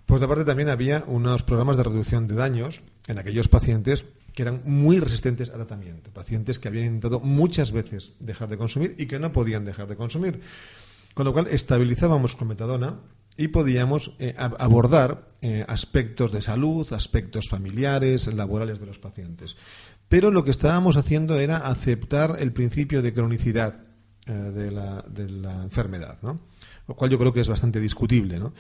[0.07, 4.42] Por otra parte, también había unos programas de reducción de daños en aquellos pacientes que
[4.42, 9.07] eran muy resistentes al tratamiento, pacientes que habían intentado muchas veces dejar de consumir y
[9.07, 10.40] que no podían dejar de consumir.
[11.14, 13.01] Con lo cual, estabilizábamos con metadona
[13.37, 19.57] y podíamos eh, ab- abordar eh, aspectos de salud, aspectos familiares, laborales de los pacientes.
[20.09, 23.85] Pero lo que estábamos haciendo era aceptar el principio de cronicidad
[24.27, 25.05] eh, de, la,
[25.62, 28.38] enfermedad, lo cual yo creo que es bastante discutible.
[28.40, 28.53] ¿no?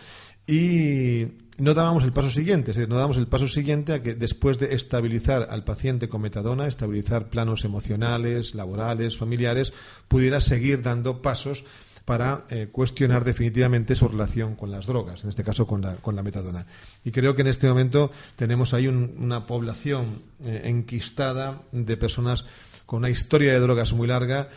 [0.46, 1.24] Y
[1.58, 4.58] no dábamos el paso siguiente, es decir, no dábamos el paso siguiente a que después
[4.58, 9.72] de estabilizar al paciente con metadona, estabilizar planos emocionales, laborales, familiares,
[10.08, 11.64] pudiera seguir dando pasos
[12.04, 16.14] para eh, cuestionar definitivamente su relación con las drogas, en este caso con la, con
[16.14, 16.66] la metadona.
[17.04, 22.44] Y creo que en este momento tenemos ahí un- una población eh, enquistada de personas
[22.84, 24.50] con una historia de drogas muy larga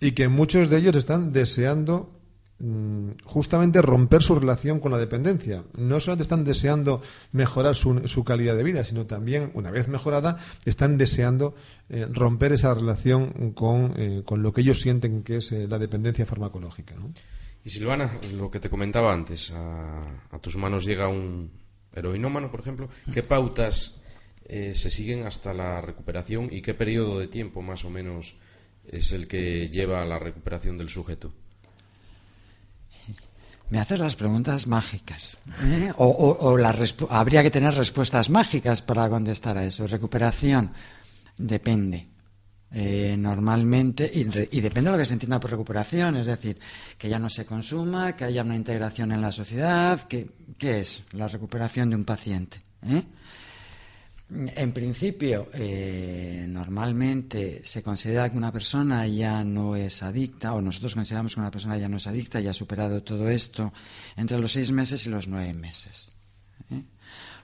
[0.00, 2.10] y que muchos de ellos están deseando
[3.24, 5.64] justamente romper su relación con la dependencia.
[5.76, 10.38] No solamente están deseando mejorar su, su calidad de vida, sino también, una vez mejorada,
[10.64, 11.54] están deseando
[11.88, 15.78] eh, romper esa relación con, eh, con lo que ellos sienten que es eh, la
[15.78, 16.94] dependencia farmacológica.
[17.64, 21.50] Y Silvana, lo que te comentaba antes, a, a tus manos llega un
[21.92, 24.00] heroinómano, por ejemplo, ¿qué pautas
[24.46, 28.36] se siguen hasta la recuperación y qué periodo de tiempo más o menos
[28.86, 31.32] es el que lleva a la recuperación del sujeto?
[33.70, 35.38] Me haces las preguntas mágicas.
[35.64, 35.92] ¿eh?
[35.96, 39.86] O, o- habría que tener respuestas mágicas para contestar a eso.
[39.86, 40.70] Recuperación
[41.38, 42.08] depende.
[42.76, 44.22] Eh, normalmente, y,
[44.56, 46.58] y depende de lo que se entienda por recuperación, es decir,
[46.98, 50.00] que ya no se consuma, que haya una integración en la sociedad.
[50.08, 52.58] Que, ¿Qué es la recuperación de un paciente?
[52.86, 53.02] ¿eh?
[54.56, 60.94] En principio, eh, normalmente se considera que una persona ya no es adicta, o nosotros
[60.94, 63.72] consideramos que una persona ya no es adicta, ya ha superado todo esto
[64.16, 66.10] entre los seis meses y los nueve meses.
[66.70, 66.82] ¿eh?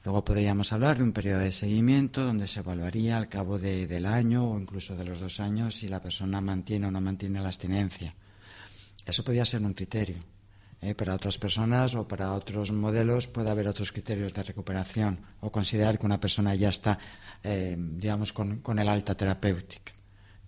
[0.05, 4.07] Luego podríamos hablar de un periodo de seguimiento donde se evaluaría al cabo de- del
[4.07, 7.49] año o incluso de los dos años si la persona mantiene o no mantiene la
[7.49, 8.11] abstinencia.
[9.07, 10.19] Eso podría ser un criterio.
[10.83, 10.95] ¿Eh?
[10.95, 15.99] Para otras personas o para otros modelos puede haber otros criterios de recuperación o considerar
[15.99, 16.99] que una persona ya está,
[17.43, 19.93] eh, digamos, con, con el alta terapéutica.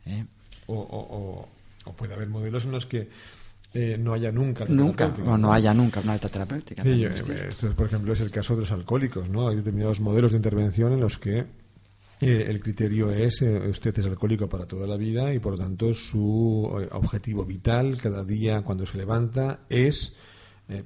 [0.07, 0.25] ¿eh?
[0.67, 1.49] O, o-
[1.87, 3.09] o- puede haber modelos en los que
[3.75, 4.65] eh, no haya nunca.
[4.69, 6.83] Nunca, terapéutica, o no haya nunca una alta terapéutica.
[6.83, 9.49] Sí, también eh, esto, por ejemplo, es el caso de los alcohólicos, ¿no?
[9.49, 11.45] Hay determinados modelos de intervención en los que
[12.25, 15.59] eh, el criterio es eh, usted es alcohólico para toda la vida y por lo
[15.59, 20.13] tanto su eh, objetivo vital cada día cuando se levanta es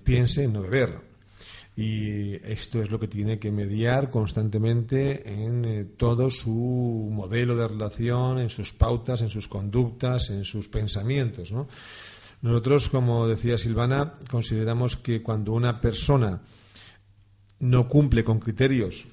[0.02, 0.98] piense en no beber.
[1.76, 8.38] Y esto es lo que tiene que mediar constantemente en todo su modelo de relación,
[8.38, 11.68] en sus pautas, en sus conductas, en sus pensamientos, ¿no?
[12.40, 16.40] Nosotros, como decía Silvana, consideramos que cuando una persona
[17.60, 19.06] no cumple con criterios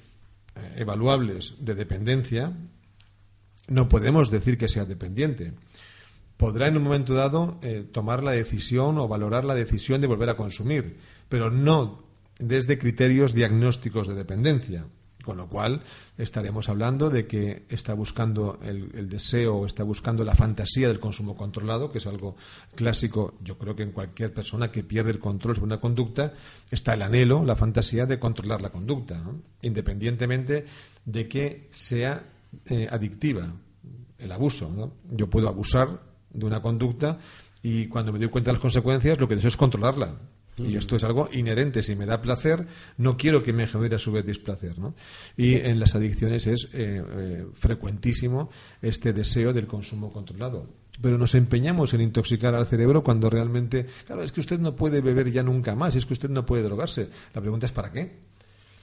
[0.76, 2.52] evaluables de dependencia,
[3.68, 5.54] no podemos decir que sea dependiente.
[6.36, 10.28] Podrá en un momento dado eh, tomar la decisión o valorar la decisión de volver
[10.28, 12.04] a consumir, pero no
[12.38, 14.86] desde criterios diagnósticos de dependencia.
[15.24, 15.82] Con lo cual
[16.18, 21.36] estaremos hablando de que está buscando el, el deseo está buscando la fantasía del consumo
[21.36, 22.36] controlado, que es algo
[22.74, 26.34] clásico, yo creo que en cualquier persona que pierde el control sobre una conducta,
[26.70, 29.20] está el anhelo, la fantasía de controlar la conducta,
[29.62, 30.66] independientemente
[31.04, 32.22] de que sea
[32.66, 33.52] eh, adictiva
[34.18, 34.92] el abuso.
[35.10, 37.18] Yo puedo abusar de una conducta
[37.62, 40.14] y cuando me doy cuenta de las consecuencias, lo que deseo es controlarla.
[40.58, 41.82] Y esto es algo inherente.
[41.82, 44.78] Si me da placer, no quiero que me genere a su vez displacer.
[44.78, 44.94] ¿no?
[45.36, 50.68] Y en las adicciones es eh, eh, frecuentísimo este deseo del consumo controlado.
[51.00, 55.00] Pero nos empeñamos en intoxicar al cerebro cuando realmente, claro, es que usted no puede
[55.00, 57.08] beber ya nunca más, es que usted no puede drogarse.
[57.34, 58.20] La pregunta es ¿para qué?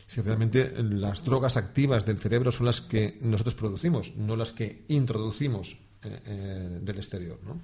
[0.07, 4.83] Si realmente las drogas activas del cerebro son las que nosotros producimos, no las que
[4.89, 7.39] introducimos eh, eh, del exterior.
[7.45, 7.61] ¿no?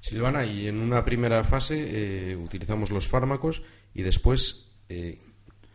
[0.00, 3.62] Silvana, y en una primera fase eh, utilizamos los fármacos
[3.94, 5.20] y después, eh,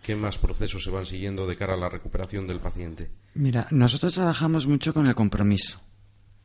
[0.02, 3.12] ¿qué más procesos se van siguiendo de cara a la recuperación del paciente?
[3.36, 5.80] Mira, nosotros trabajamos mucho con el compromiso.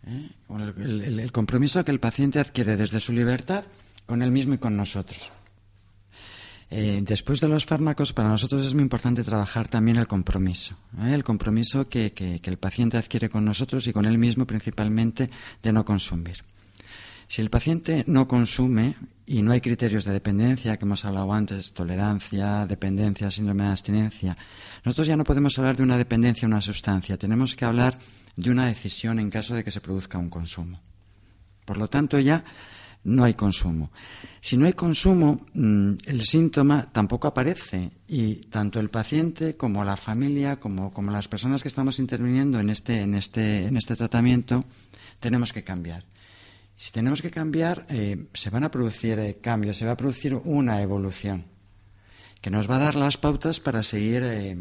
[0.07, 0.31] ¿eh?
[0.47, 3.65] Con el, compromiso que el paciente adquiere desde su libertad
[4.07, 5.31] con él mismo y con nosotros.
[6.71, 10.77] Después de los fármacos, para nosotros es muy importante trabajar también el compromiso.
[11.03, 15.29] El compromiso que el paciente adquiere con nosotros y con él mismo principalmente
[15.65, 16.43] de no consumir.
[17.31, 21.73] Si el paciente no consume y no hay criterios de dependencia, que hemos hablado antes,
[21.73, 24.37] tolerancia, dependencia, síndrome de abstinencia,
[24.85, 27.97] nosotros ya no podemos hablar de una dependencia a una sustancia, tenemos que hablar
[28.35, 30.81] de una decisión en caso de que se produzca un consumo.
[31.65, 32.45] Por lo tanto, ya
[33.05, 33.93] no hay consumo.
[34.41, 39.97] Si no hay consumo, mm, el síntoma tampoco aparece y tanto el paciente como la
[39.97, 44.59] familia, como, como las personas que estamos interviniendo en este, en este, en este tratamiento,
[45.21, 46.05] tenemos que cambiar.
[46.81, 50.35] Si tenemos que cambiar, eh, se van a producir eh, cambios, se va a producir
[50.35, 51.45] una evolución
[52.41, 54.57] que nos va a dar las pautas para seguir eh,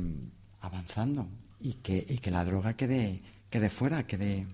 [0.59, 1.29] avanzando
[1.61, 4.45] y que, y que la droga quede, quede fuera, quede,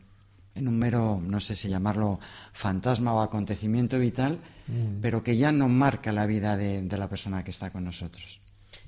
[0.54, 2.20] en un mero, no sé si llamarlo
[2.54, 5.02] fantasma o acontecimiento vital, mm.
[5.02, 8.42] pero que ya no marca la vida de, la persona que está con nosotros.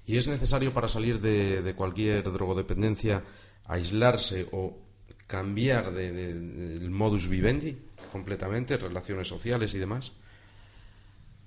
[0.05, 3.23] ¿Y es necesario para salir de, cualquier drogodependencia
[3.65, 4.77] aislarse o
[5.27, 7.77] cambiar del modus vivendi
[8.11, 10.13] completamente, relaciones sociales y demás?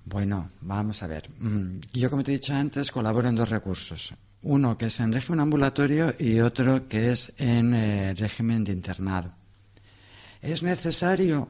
[0.04, 1.28] Bueno, vamos a ver.
[1.38, 4.14] Mm, yo, como te he dicho antes, colaboro en dos recursos.
[4.42, 9.30] Uno que es en régimen ambulatorio y otro que es en eh, régimen de internado.
[10.40, 11.48] ¿Es necesario?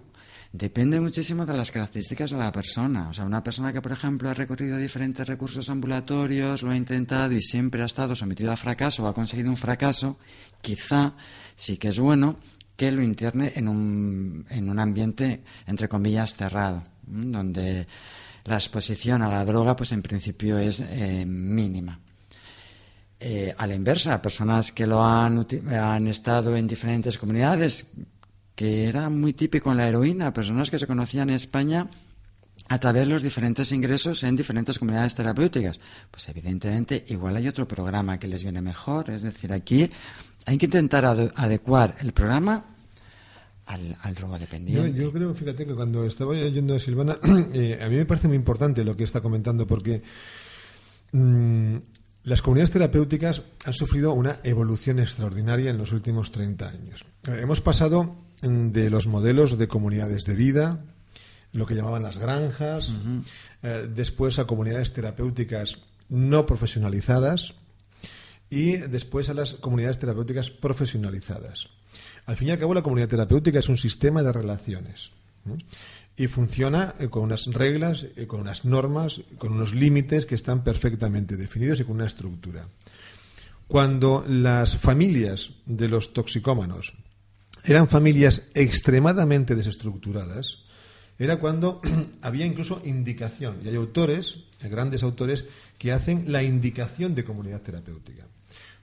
[0.53, 3.09] Depende muchísimo de las características de la persona.
[3.09, 7.33] O sea, una persona que, por ejemplo, ha recorrido diferentes recursos ambulatorios, lo ha intentado
[7.33, 10.19] y siempre ha estado sometido a fracaso o ha conseguido un fracaso,
[10.61, 11.15] quizá
[11.55, 12.37] sí que es bueno
[12.77, 17.87] que lo interne en un, en un ambiente, entre comillas, cerrado, donde
[18.45, 22.01] la exposición a la droga, pues en principio es eh, mínima.
[23.21, 27.87] Eh, a la inversa, personas que lo han, han estado en diferentes comunidades,
[28.61, 31.89] que era muy típico en la heroína, personas que se conocían en España
[32.69, 35.81] a través de los diferentes ingresos en diferentes comunidades terapéuticas.
[36.11, 39.89] Pues evidentemente igual hay otro programa que les viene mejor, es decir, aquí
[40.45, 42.63] hay que intentar adecuar el programa
[43.65, 45.01] al, al drogodependiente.
[45.01, 47.17] Yo, creo, fíjate que cuando estaba oyendo a Silvana,
[47.55, 50.03] eh, a mí me parece muy importante lo que está comentando porque
[51.13, 51.77] mm,
[52.25, 57.07] las comunidades terapéuticas han sufrido una evolución extraordinaria en los últimos 30 años.
[57.27, 60.85] Hemos pasado de los modelos de comunidades de vida,
[61.53, 62.95] lo que llamaban las granjas,
[63.63, 67.55] eh, después a comunidades terapéuticas no profesionalizadas
[68.49, 71.69] y después a las comunidades terapéuticas profesionalizadas.
[72.27, 75.13] Al fin y al cabo, la comunidad terapéutica es un sistema de relaciones
[76.17, 80.63] y funciona eh, con unas reglas, eh, con unas normas, con unos límites que están
[80.63, 82.69] perfectamente definidos y con una estructura.
[83.67, 86.95] Cuando las familias de los toxicómanos
[87.65, 90.59] eran familias extremadamente desestructuradas,
[91.19, 91.81] era cuando
[92.23, 93.61] había incluso indicación.
[93.65, 95.45] Y hay autores, grandes autores,
[95.79, 98.27] que hacen la indicación de comunidad terapéutica.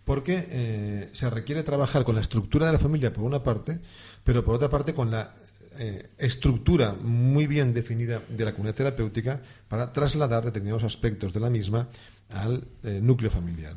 [0.05, 3.79] Porque eh, se requiere trabajar con la estructura de la familia, por una parte,
[4.23, 5.33] pero por otra parte con la
[5.79, 11.49] eh, estructura muy bien definida de la comunidad terapéutica para trasladar determinados aspectos de la
[11.49, 11.87] misma
[12.29, 13.75] al eh, núcleo familiar.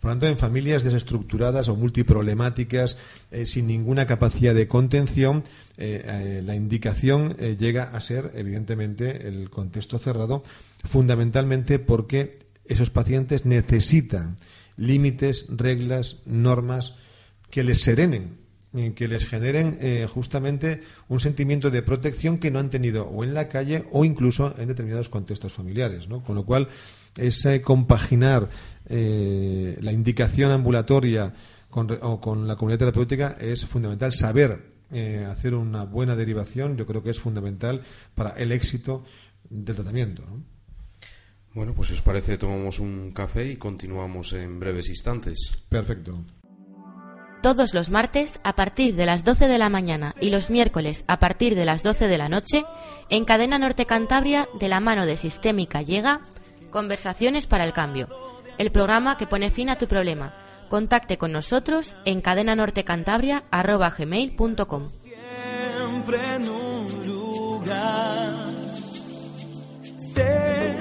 [0.00, 2.96] Por lo tanto, en familias desestructuradas o multiproblemáticas,
[3.30, 5.42] eh, sin ninguna capacidad de contención,
[5.76, 10.42] eh, eh, la indicación llega a ser, evidentemente, el contexto cerrado,
[10.84, 14.36] fundamentalmente porque esos pacientes necesitan
[14.76, 16.94] límites, reglas, normas
[17.50, 18.38] que les serenen,
[18.94, 19.78] que les generen
[20.08, 24.54] justamente un sentimiento de protección que no han tenido o en la calle o incluso
[24.58, 26.08] en determinados contextos familiares.
[26.26, 26.68] Con lo cual,
[27.16, 28.48] ese compaginar
[28.88, 31.32] eh, la indicación ambulatoria
[31.70, 34.12] con, o con la comunidad terapéutica es fundamental.
[34.12, 37.82] Saber eh, hacer una buena derivación yo creo que es fundamental
[38.14, 39.04] para el éxito
[39.50, 40.24] del tratamiento.
[41.54, 45.52] Bueno, pues si os parece, tomamos un café y continuamos en breves instantes.
[45.68, 46.22] Perfecto.
[47.42, 51.18] Todos los martes a partir de las 12 de la mañana y los miércoles a
[51.18, 52.64] partir de las 12 de la noche,
[53.08, 56.20] en Cadena Norte Cantabria, de la mano de Sistémica llega
[56.76, 58.06] Conversaciones para el Cambio
[58.58, 60.34] el programa que pone fin a tu problema.
[60.68, 68.34] Contacte con nosotros en cadenanortecantabria.gmail.com Siempre en un lugar.
[69.96, 70.76] Sé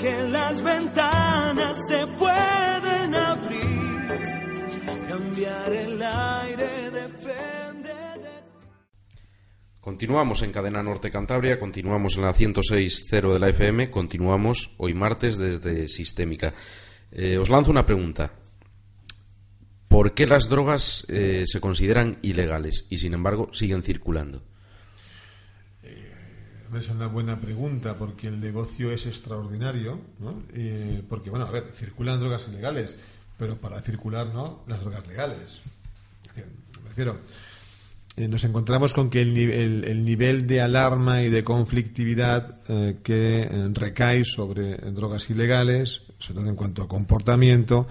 [0.00, 4.08] que las ventanas se pueden abrir,
[5.08, 6.02] cambiar el
[9.82, 15.38] Continuamos en Cadena Norte Cantabria, continuamos en la 106.0 de la FM, continuamos hoy martes
[15.38, 16.54] desde Sistémica.
[17.10, 18.30] Eh, os lanzo una pregunta.
[19.88, 24.44] ¿Por qué las drogas eh, se consideran ilegales y sin embargo siguen circulando?
[25.82, 26.12] Eh,
[26.76, 30.44] es una buena pregunta porque el negocio es extraordinario, ¿no?
[31.08, 32.94] porque, bueno, a ver, circulan drogas ilegales,
[33.36, 34.62] pero para circular, ¿no?
[34.68, 35.58] Las drogas legales.
[36.36, 37.18] Me refiero,
[38.16, 42.98] nos encontramos con que el, ni- el- el nivel de alarma y de conflictividad eh,
[43.02, 47.86] que eh, recae sobre eh, drogas ilegales, sobre todo en cuanto a comportamiento,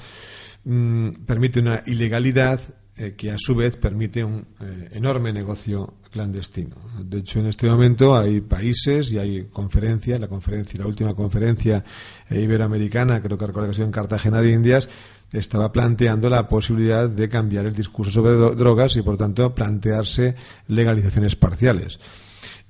[0.66, 2.62] mm, permite una ilegalidad
[2.98, 6.76] eh, que a su vez permite un eh, enorme negocio clandestino.
[7.04, 11.84] De hecho, en este momento hay países y hay conferencias, la conferencia, la última conferencia
[12.30, 14.88] eh, iberoamericana, creo que recuerdo que ha sido en Cartagena de Indias,
[15.32, 20.36] estaba planteando la posibilidad de cambiar el discurso sobre dro- drogas y, por tanto, plantearse
[20.68, 22.00] legalizaciones parciales.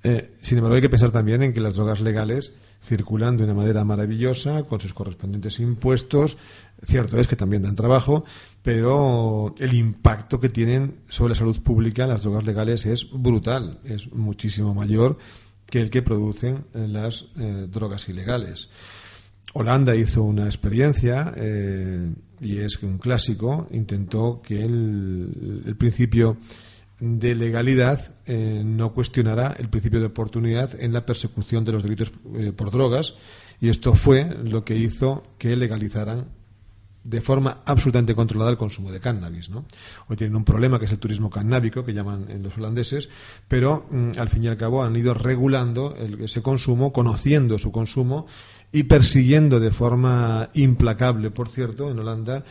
[0.04, 2.54] Eh, sin embargo, hay que pensar también en que las drogas legales
[2.84, 6.38] circulan de una manera maravillosa, con sus correspondientes impuestos.
[6.84, 8.26] Cierto es que también dan trabajo,
[8.64, 14.12] pero el impacto que tienen sobre la salud pública las drogas legales es brutal, es
[14.12, 15.20] muchísimo mayor
[15.68, 18.70] que el que producen eh, las eh, drogas ilegales.
[19.54, 21.34] Holanda hizo una experiencia
[22.42, 23.68] y es un clásico.
[23.72, 26.38] Intentó que el, principio
[27.00, 32.12] de legalidad eh, no cuestionara el principio de oportunidad en la persecución de los delitos
[32.36, 33.14] eh, por drogas
[33.60, 36.26] y esto fue lo que hizo que legalizaran
[37.04, 39.50] de forma absolutamente controlada el consumo de cannabis.
[39.50, 39.66] ¿no?
[40.08, 43.10] Hoy tienen un problema que es el turismo cannábico, que llaman los holandeses,
[43.48, 47.72] pero mm, al fin y al cabo han ido regulando el- ese consumo, conociendo su
[47.72, 48.28] consumo
[48.72, 52.44] y persiguiendo de forma implacable, por cierto, en Holanda,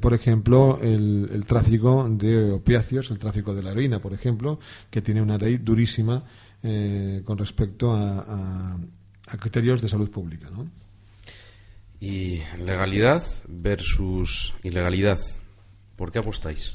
[0.00, 4.58] por ejemplo, el, tráfico de opiáceos, el tráfico de la heroína, por ejemplo,
[4.90, 6.24] que tiene una ley durísima
[6.62, 8.78] eh, con respecto a-
[9.28, 10.48] a criterios de salud pública.
[10.50, 10.68] ¿no?
[12.00, 15.18] Y legalidad versus ilegalidad.
[15.96, 16.74] ¿Por qué apostáis?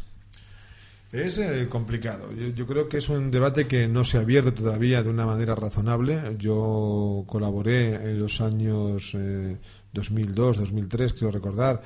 [1.14, 2.34] Es eh, complicado.
[2.34, 5.54] Yo, creo que es un debate que no se ha abierto todavía de una manera
[5.54, 6.36] razonable.
[6.40, 9.60] Yo colaboré en los años eh,
[9.94, 11.84] 2002, 2003, quiero recordar,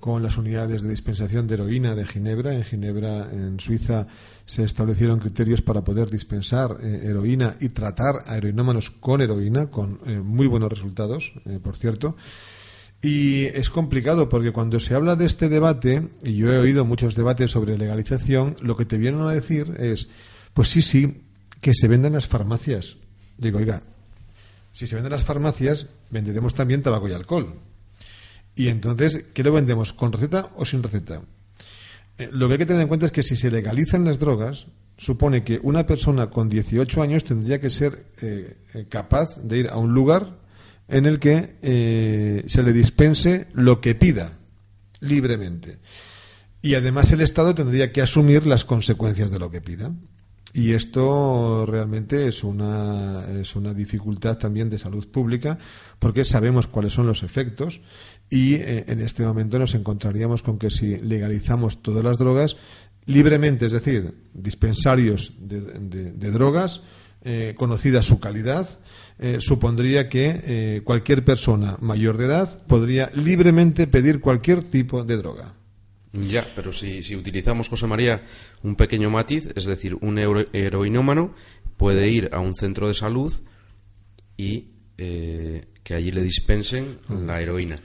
[0.00, 2.54] con las unidades de dispensación de heroína de Ginebra.
[2.54, 4.08] En Ginebra, en Suiza,
[4.44, 10.00] se establecieron criterios para poder dispensar eh, heroína y tratar a heroinómanos con heroína, con
[10.06, 12.16] eh, muy buenos resultados, eh, por cierto.
[13.06, 17.14] Y es complicado porque cuando se habla de este debate, y yo he oído muchos
[17.14, 20.08] debates sobre legalización, lo que te vienen a decir es,
[20.54, 21.22] pues sí, sí,
[21.60, 22.96] que se vendan las farmacias.
[23.38, 23.80] Digo, oiga,
[24.72, 27.54] si se venden las farmacias, venderemos también tabaco y alcohol.
[28.56, 29.92] Y entonces, ¿qué lo vendemos?
[29.92, 31.22] ¿Con receta o sin receta?
[32.18, 34.66] Eh, lo que hay que tener en cuenta es que si se legalizan las drogas,
[34.96, 39.68] supone que una persona con 18 años tendría que ser eh, eh, capaz de ir
[39.68, 40.44] a un lugar
[40.88, 44.38] en el que eh, se le dispense lo que pida
[45.00, 45.78] libremente.
[46.62, 49.92] Y además el Estado tendría que asumir las consecuencias de lo que pida.
[50.52, 55.58] Y esto realmente es una, es una dificultad también de salud pública,
[55.98, 57.82] porque sabemos cuáles son los efectos
[58.30, 62.56] y eh, en este momento nos encontraríamos con que si legalizamos todas las drogas
[63.04, 66.80] libremente, es decir, dispensarios de, drogas,
[67.22, 68.68] eh, conocida su calidad,
[69.18, 75.16] eh, supondría que eh, cualquier persona mayor de edad podría libremente pedir cualquier tipo de
[75.16, 75.54] droga.
[76.12, 78.22] Ya, pero si, si utilizamos, José María,
[78.62, 81.34] un pequeño matiz, es decir, un euro- heroinómano
[81.76, 83.32] puede ir a un centro de salud
[84.36, 87.78] y eh, que allí le dispensen la heroína.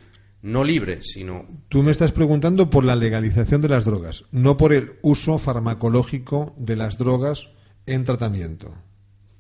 [0.44, 4.74] No libre, sino Tú me estás preguntando por la legalización de las drogas, no por
[4.74, 7.50] el uso farmacológico de las drogas
[7.86, 8.74] en tratamiento.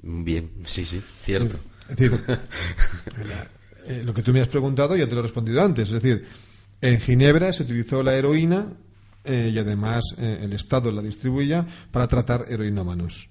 [0.04, 1.58] bien, sí, sí, cierto.
[1.92, 3.48] Es decir, la-
[3.88, 5.89] eh, lo que tú me has preguntado ya te lo he respondido antes.
[5.92, 6.26] Es decir,
[6.82, 8.68] en Ginebra se utilizó la heroína
[9.24, 13.30] eh, y además eh, el Estado la distribuía para tratar heroinómanos.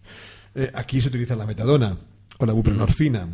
[0.54, 1.96] Eh, aquí se utiliza la metadona
[2.38, 3.26] o la buprenorfina.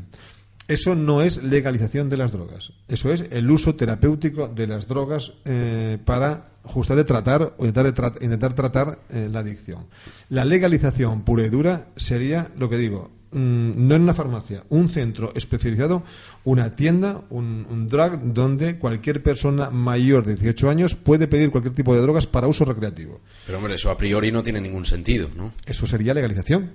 [0.69, 2.73] Eso no es legalización de las drogas.
[2.89, 8.23] Eso es el uso terapéutico de las drogas eh, para justamente tratar o intentar, tra-
[8.23, 9.87] intentar tratar eh, la adicción.
[10.29, 14.89] La legalización pura y dura sería, lo que digo, mm, no en una farmacia, un
[14.89, 16.03] centro especializado,
[16.43, 21.75] una tienda, un, un drug donde cualquier persona mayor de 18 años puede pedir cualquier
[21.77, 23.21] tipo de drogas para uso recreativo.
[23.47, 25.53] Pero hombre, eso a priori no tiene ningún sentido, ¿no?
[25.65, 26.73] Eso sería legalización.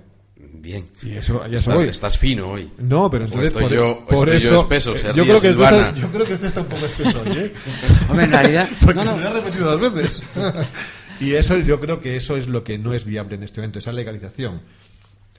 [0.62, 0.86] Bien.
[1.02, 1.88] Y eso, ya eso Estás, voy.
[1.88, 2.70] estás fino hoy.
[2.78, 5.12] No, pero O entonces estoy por, yo, o por estoy yo eso espeso, se eh,
[5.12, 7.52] ríe yo creo que este yo creo que este está un poco espeso, hoy, ¿eh?
[8.08, 9.16] Hombre, en realidad, Porque no, no.
[9.16, 10.22] me lo he repetido dos veces.
[11.20, 13.80] y eso yo creo que eso es lo que no es viable en este momento,
[13.80, 14.62] esa legalización.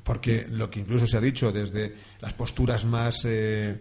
[0.03, 3.77] Porque lo que incluso se ha dicho desde las posturas más eh,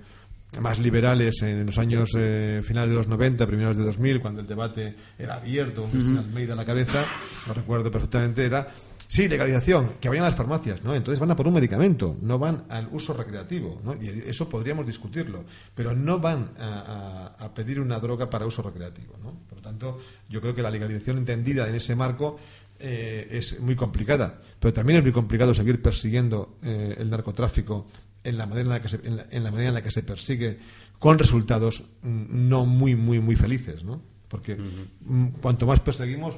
[0.60, 4.46] más liberales en los años eh, finales de los 90, primeros de 2000, cuando el
[4.46, 7.04] debate era abierto, un Cristian Almeida a la cabeza,
[7.46, 8.68] lo recuerdo perfectamente, era
[9.12, 10.94] Sí, legalización, que vayan a las farmacias, ¿no?
[10.94, 13.92] Entonces van a por un medicamento, no van al uso recreativo, ¿no?
[14.02, 15.44] Y eso podríamos discutirlo,
[15.74, 19.34] pero no van a, a- a pedir una droga para uso recreativo, ¿no?
[19.50, 20.00] Por lo tanto,
[20.30, 22.38] yo creo que la legalización entendida en ese marco
[22.80, 27.86] eh, es muy complicada, pero también es muy complicado seguir persiguiendo eh, el narcotráfico
[28.24, 29.90] en la, manera en, la que se, en, la, en la manera en la que
[29.90, 30.58] se persigue
[30.98, 34.00] con resultados mm, no muy, muy, muy felices, ¿no?
[34.28, 36.36] Porque mm, cuanto más perseguimos,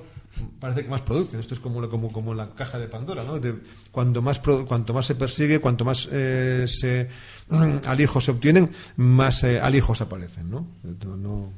[0.61, 1.41] parece que más producen.
[1.41, 3.39] Esto es como, como, como la caja de Pandora, ¿no?
[3.39, 3.55] De,
[3.93, 7.09] cuanto, más pro- cuanto más se persigue, cuanto más eh, se,
[7.87, 10.67] alijos se obtienen, más eh, alijos aparecen, ¿no?
[11.05, 11.53] No, no-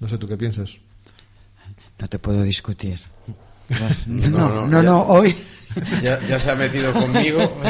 [0.00, 0.76] no sé tú qué piensas.
[1.98, 2.98] No te puedo discutir.
[3.68, 5.34] Las- No, No, no, no, ya- no, hoy.
[6.02, 7.38] Ya, ya se ha metido conmigo.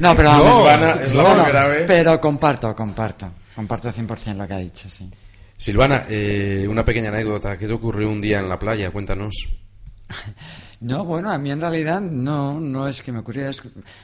[0.00, 1.84] No, pero No, vamos, Silvana, es la no, primera vez.
[1.86, 3.30] Pero comparto, comparto.
[3.54, 5.08] Comparto 100% lo que ha dicho, sí.
[5.60, 7.58] Silvana, eh, una pequeña anécdota.
[7.58, 8.90] ¿Qué te ocurrió un día en la playa?
[8.90, 9.34] Cuéntanos.
[10.82, 13.50] No, bueno, a mí en realidad no, no es que me ocurriera.
[13.50, 13.60] es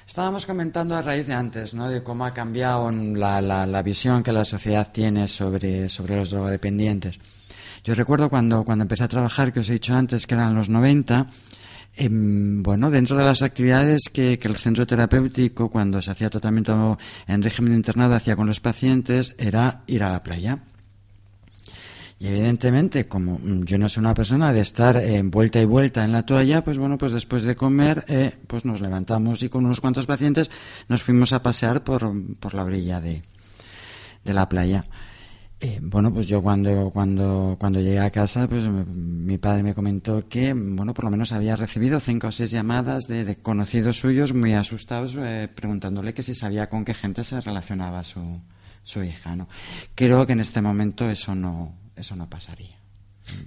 [0.07, 1.89] estábamos comentando a raíz de antes, ¿no?
[1.89, 6.29] De cómo ha cambiado la, la, la visión que la sociedad tiene sobre, sobre los
[6.29, 7.19] drogodependientes.
[7.83, 10.69] Yo recuerdo cuando, cuando empecé a trabajar, que os he dicho antes, que eran los
[10.69, 11.29] 90,
[11.97, 16.99] em, bueno, dentro de las actividades que, que el centro terapéutico, cuando se hacía tratamiento
[17.27, 20.59] en régimen internado, hacía con los pacientes, era ir a la playa.
[22.19, 26.05] Y evidentemente, como mm, yo no soy una persona de estar eh, vuelta y vuelta
[26.05, 29.67] en la toalla, pues bueno, pues después de comer, eh, pues nos levantamos y con
[29.67, 30.51] unos cuantos pacientes
[30.89, 33.23] nos fuimos a pasear por, por la orilla de,
[34.25, 34.83] de la playa.
[35.61, 39.75] Eh, bueno, pues yo cuando, cuando, cuando llegué a casa, pues me- mi padre me
[39.75, 44.35] comentó que, bueno, por lo menos había recibido cinco o seis llamadas de, conocidos suyos
[44.35, 48.21] muy asustados, eh, preguntándole que si sabía con qué gente se relacionaba su,
[48.83, 49.49] su hija, ¿no?
[49.95, 52.79] Creo que en este momento eso no, eso no pasaría.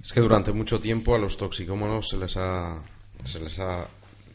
[0.04, 2.82] Es que durante mucho tiempo a los toxicómanos se les ha,
[3.24, 3.88] se les ha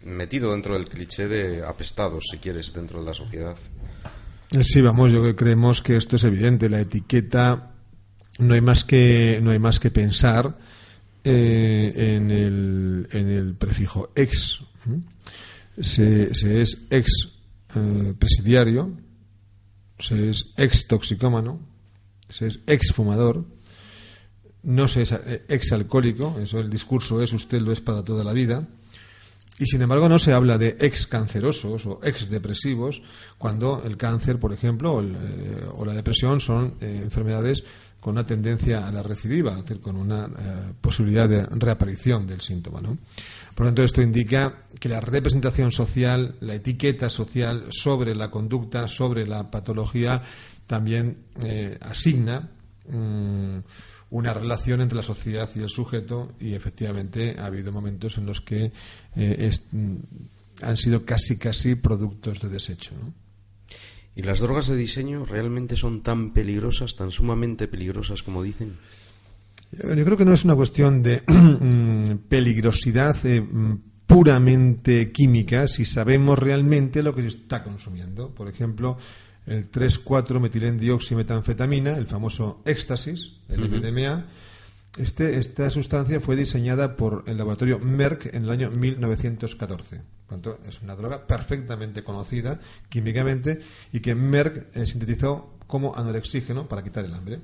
[0.05, 3.57] metido dentro del cliché de apestados, si quieres, dentro de la sociedad.
[4.63, 6.69] Sí, vamos, yo creo que creemos que esto es evidente.
[6.69, 7.73] La etiqueta
[8.39, 10.59] no hay más que no hay más que pensar
[11.25, 14.61] eh, en, el, en el prefijo ex.
[15.81, 16.31] se
[16.63, 17.35] es ex
[17.75, 18.97] eh, presidiario,
[19.99, 21.61] se es ex toxicómano,
[22.29, 23.47] se es ex fumador,
[24.65, 28.25] no se es eh, ex alcohólico, eso el discurso es usted lo es para toda
[28.25, 28.67] la vida.
[29.57, 33.03] Y sin embargo no se habla de ex cancerosos o ex depresivos
[33.39, 37.63] cuando el cáncer, por ejemplo, o, eh, la depresión son eh, enfermedades
[38.01, 40.29] con una tendencia a la recidiva, es decir, con una
[40.79, 42.83] posibilidad de reaparición del síntoma.
[42.83, 42.99] ¿no?
[43.55, 48.89] Por lo tanto, esto indica que la representación social, la etiqueta social sobre la conducta,
[48.89, 50.23] sobre la patología,
[50.67, 51.17] también
[51.81, 52.51] asigna
[52.91, 53.61] mm,
[54.15, 58.41] una relación entre la sociedad y el sujeto y efectivamente ha habido momentos en los
[58.41, 58.67] que
[59.17, 59.97] eh, es- mm,
[60.63, 62.95] han sido casi casi productos de desecho.
[62.95, 63.13] ¿no?
[64.15, 68.75] ¿Y las drogas de diseño realmente son tan peligrosas, tan sumamente peligrosas como dicen?
[69.73, 73.75] Yo yo creo que no es una cuestión de mm, peligrosidad eh, mm,
[74.07, 78.33] puramente química si sabemos realmente lo que se está consumiendo.
[78.33, 78.97] Por ejemplo,
[79.47, 84.25] el 3,4-metilendioximetanfetamina, el famoso éxtasis, el MDMA.
[84.97, 89.97] Este, esta sustancia fue diseñada por el laboratorio Merck en el año 1914.
[89.97, 93.61] Por tanto, es una droga perfectamente conocida químicamente
[93.93, 97.41] y que Merck eh, sintetizó como anorexígeno para quitar el hambre.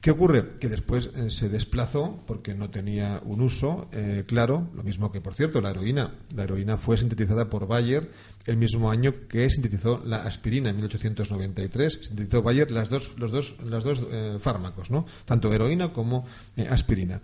[0.00, 0.48] ¿Qué ocurre?
[0.60, 5.20] Que después eh, se desplazó porque no tenía un uso eh, claro, lo mismo que,
[5.20, 6.14] por cierto, la heroína.
[6.34, 8.08] La heroína fue sintetizada por Bayer
[8.46, 11.98] el mismo año que sintetizó la aspirina, en 1893.
[12.02, 15.06] Sintetizó Bayer las dos, los dos, los dos eh, fármacos, ¿no?
[15.24, 16.24] tanto heroína como
[16.70, 17.20] aspirina.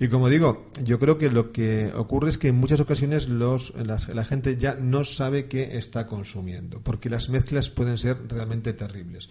[0.00, 3.72] Y como digo, yo creo que lo que ocurre es que en muchas ocasiones los,
[3.76, 8.72] las- la gente ya no sabe qué está consumiendo, porque las mezclas pueden ser realmente
[8.72, 9.28] terribles.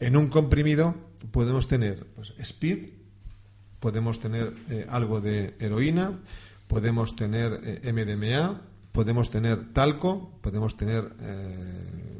[0.00, 0.94] En un comprimido
[1.30, 2.88] podemos tener pues, speed,
[3.80, 6.18] podemos tener eh, algo de heroína,
[6.66, 8.60] podemos tener eh, MDMA,
[8.92, 12.18] podemos tener talco, podemos tener eh,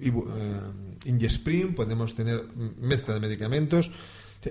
[0.00, 0.60] eh,
[1.04, 2.42] Ingesprin, podemos tener
[2.80, 3.90] mezcla de medicamentos,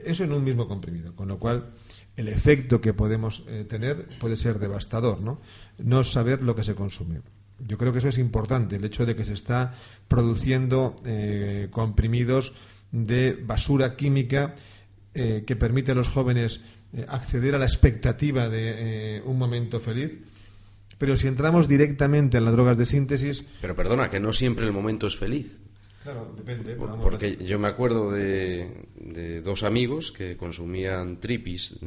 [0.05, 1.69] eso en un mismo comprimido, con lo cual
[2.15, 5.39] el efecto que podemos tener puede ser devastador, ¿no?
[5.77, 7.21] No saber lo que se consume.
[7.59, 9.73] Yo creo que eso es importante, el hecho de que se está
[10.07, 12.53] produciendo eh, comprimidos
[12.91, 14.55] de basura química
[15.13, 16.61] eh, que permite a los jóvenes
[16.93, 20.19] eh, acceder a la expectativa de un momento feliz.
[20.97, 24.73] Pero si entramos directamente en las drogas de síntesis, Pero perdona, que no siempre el
[24.73, 25.59] momento es feliz.
[26.03, 26.75] Claro, depende.
[26.75, 31.79] vamos, Porque yo me acuerdo de, de dos amigos que consumían tripis.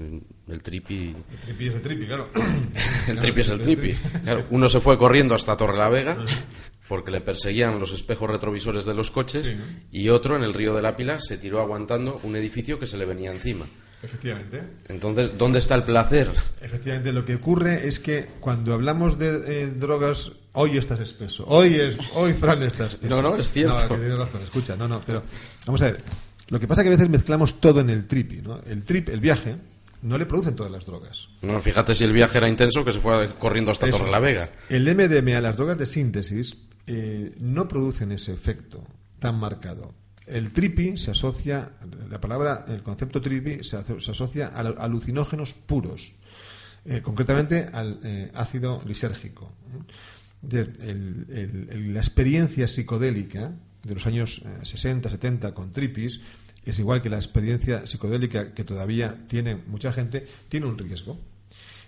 [0.49, 2.29] El tripi, el tripi es el tripi, claro.
[3.09, 3.93] el tripi es el tripi.
[4.25, 6.17] Claro, uno se fue corriendo hasta Torre la Vega
[6.89, 9.53] porque le perseguían los espejos retrovisores de los coches
[9.91, 12.97] y otro en el río de la Pila se tiró aguantando un edificio que se
[12.97, 13.67] le venía encima.
[14.03, 14.63] Efectivamente.
[14.89, 16.29] Entonces, ¿dónde está el placer?
[16.61, 21.45] Efectivamente, lo que ocurre es que cuando hablamos de eh, drogas, hoy estás espeso.
[21.47, 23.15] Hoy es, hoy Fran está espeso.
[23.15, 23.75] No, no, es cierto.
[23.75, 25.23] No, que tienes razón, escucha, no, no, pero
[25.67, 26.03] vamos a ver.
[26.49, 28.61] Lo que pasa es que a veces mezclamos todo en el tripi, ¿no?
[28.67, 29.57] El trip, el viaje,
[30.03, 31.29] no le producen todas las drogas.
[31.43, 33.99] No, fíjate si el viaje era intenso que se fue corriendo hasta Eso.
[33.99, 34.51] Torre la Vega.
[34.69, 38.85] El MDMA, las drogas de síntesis, eh, no producen ese efecto
[39.19, 39.95] tan marcado.
[40.27, 41.73] El tripi se asocia,
[42.11, 46.15] la palabra, el concepto tripi se, se asocia a alucinógenos puros,
[46.85, 49.53] eh, concretamente al eh, ácido lisérgico.
[50.51, 56.21] La experiencia psicodélica de los años eh, 60, 70 con tripis
[56.65, 61.19] es igual que la experiencia psicodélica que todavía tiene mucha gente, tiene un riesgo.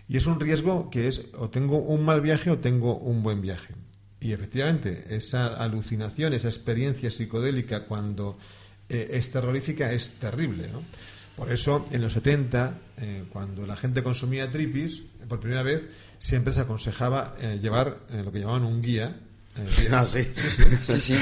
[0.09, 3.43] Y es un riesgo que es o tengo un mal viaje o tengo un buen
[3.43, 3.75] viaje.
[4.21, 8.39] Y efectivamente, esa alucinación, esa experiencia psicodélica cuando
[8.89, 10.69] eh, es terrorífica es terrible.
[10.69, 10.83] ¿no?
[11.37, 15.87] Por eso, en los 70, eh, cuando la gente consumía tripis, eh, por primera vez,
[16.19, 19.17] siempre se aconsejaba eh, llevar eh, lo que llamaban un guía.
[19.57, 20.25] eh, Ah, sí.
[20.83, 21.15] Sí, sí.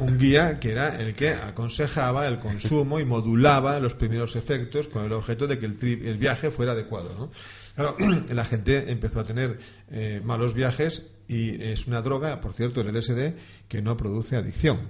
[0.00, 5.04] un guía que era el que aconsejaba el consumo y modulaba los primeros efectos con
[5.04, 7.14] el objeto de que el, tri- el viaje fuera adecuado.
[7.18, 7.30] ¿no?
[7.74, 7.96] Claro,
[8.32, 9.58] la gente empezó a tener
[9.90, 13.34] eh, malos viajes y es una droga, por cierto, el LSD,
[13.68, 14.80] que no produce adicción.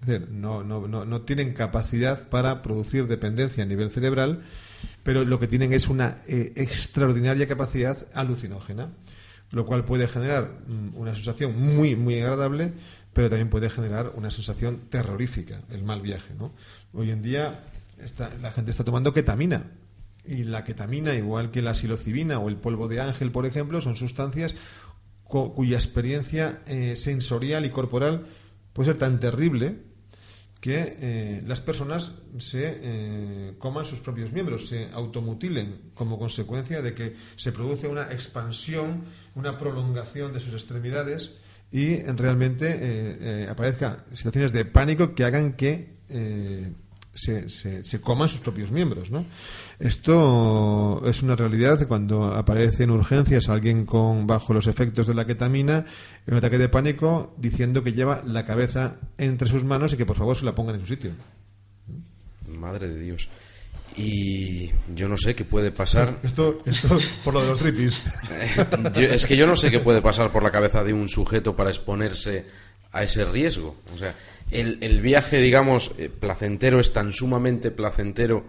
[0.00, 4.44] Es decir, no, no, no, no tienen capacidad para producir dependencia a nivel cerebral,
[5.02, 8.90] pero lo que tienen es una eh, extraordinaria capacidad alucinógena,
[9.50, 12.72] lo cual puede generar mm, una sensación muy, muy agradable,
[13.12, 16.34] pero también puede generar una sensación terrorífica, el mal viaje.
[16.38, 16.52] ¿no?
[16.92, 17.64] Hoy en día
[18.40, 19.64] la gente está tomando ketamina.
[20.24, 23.96] Y la ketamina, igual que la psilocibina o el polvo de ángel, por ejemplo, son
[23.96, 24.54] sustancias
[25.24, 28.26] cuya experiencia eh, sensorial y corporal
[28.72, 29.87] puede ser tan terrible
[30.68, 36.92] que eh, las personas se eh, coman sus propios miembros, se automutilen como consecuencia de
[36.92, 39.04] que se produce una expansión,
[39.34, 41.36] una prolongación de sus extremidades
[41.72, 45.96] y realmente eh, eh, aparezcan situaciones de pánico que hagan que
[47.18, 49.10] se, se- se coman sus propios miembros.
[49.10, 49.24] ¿no?
[49.78, 55.26] Esto es una realidad cuando aparece en urgencias alguien con bajo los efectos de la
[55.26, 55.84] ketamina
[56.26, 60.06] en un ataque de pánico diciendo que lleva la cabeza entre sus manos y que
[60.06, 61.10] por favor se la pongan en su sitio.
[62.58, 63.28] Madre de Dios.
[63.96, 66.18] Y yo no sé qué puede pasar.
[66.22, 67.94] Esto, esto por lo de los tripis.
[68.96, 71.70] Es que yo no sé qué puede pasar por la cabeza de un sujeto para
[71.70, 72.46] exponerse
[72.92, 73.76] a ese riesgo.
[73.94, 74.14] O sea,
[74.50, 78.44] el, el viaje, digamos, eh, placentero es tan sumamente placentero.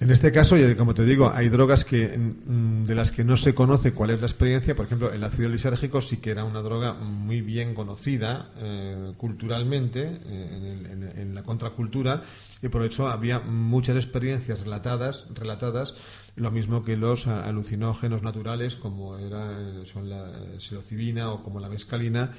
[0.00, 3.54] En este caso, como te digo, hay drogas que mm, de las que no se
[3.54, 4.74] conoce cuál es la experiencia.
[4.74, 10.20] Por ejemplo, el ácido lisérgico sí que era una droga muy bien conocida eh, culturalmente
[10.26, 12.22] eh, en, la contracultura
[12.60, 15.94] y por eso había muchas experiencias relatadas, relatadas
[16.36, 21.60] lo mismo que los alucinógenos naturales como era eh, son la eh, psilocibina o como
[21.60, 22.32] la mescalina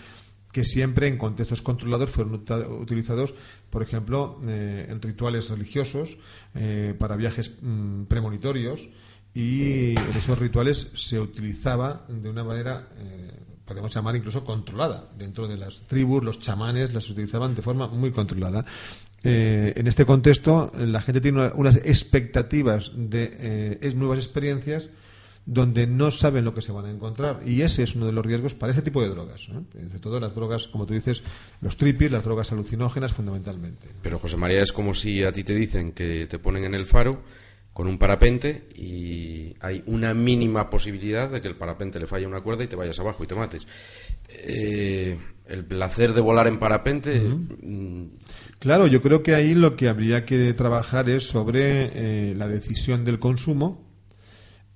[0.52, 2.46] que siempre en contextos controlados fueron
[2.80, 3.34] utilizados,
[3.70, 6.18] por ejemplo, eh, en rituales religiosos,
[6.54, 8.88] eh, para viajes mm, premonitorios,
[9.34, 12.88] y en esos rituales se utilizaba de una manera,
[13.66, 15.12] podemos llamar incluso controlada.
[15.18, 18.64] Dentro de las tribus, los chamanes las utilizaban de forma muy controlada.
[19.26, 24.90] Eh, en este contexto, la gente tiene una- unas expectativas de eh, es- nuevas experiencias
[25.48, 27.42] donde no saben lo que se van a encontrar.
[27.46, 29.48] Y ese es uno de los riesgos para ese tipo de drogas.
[29.50, 29.60] ¿eh?
[29.88, 31.22] Sobre todo las drogas, como tú dices,
[31.62, 33.88] los tripis, las drogas alucinógenas fundamentalmente.
[34.02, 36.86] Pero José María es como si a ti te dicen que te ponen en el
[36.88, 37.22] faro
[37.74, 42.42] con un parapente y hay una mínima posibilidad de que el parapente le falle una
[42.42, 43.68] cuerda y te vayas abajo y te mates.
[44.30, 45.18] Eh,
[45.48, 47.22] el placer de volar en parapente,
[48.66, 53.06] Claro, yo creo que ahí lo que habría que trabajar es sobre eh, la decisión
[53.06, 53.88] del consumo,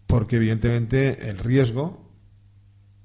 [0.06, 2.08] porque evidentemente el riesgo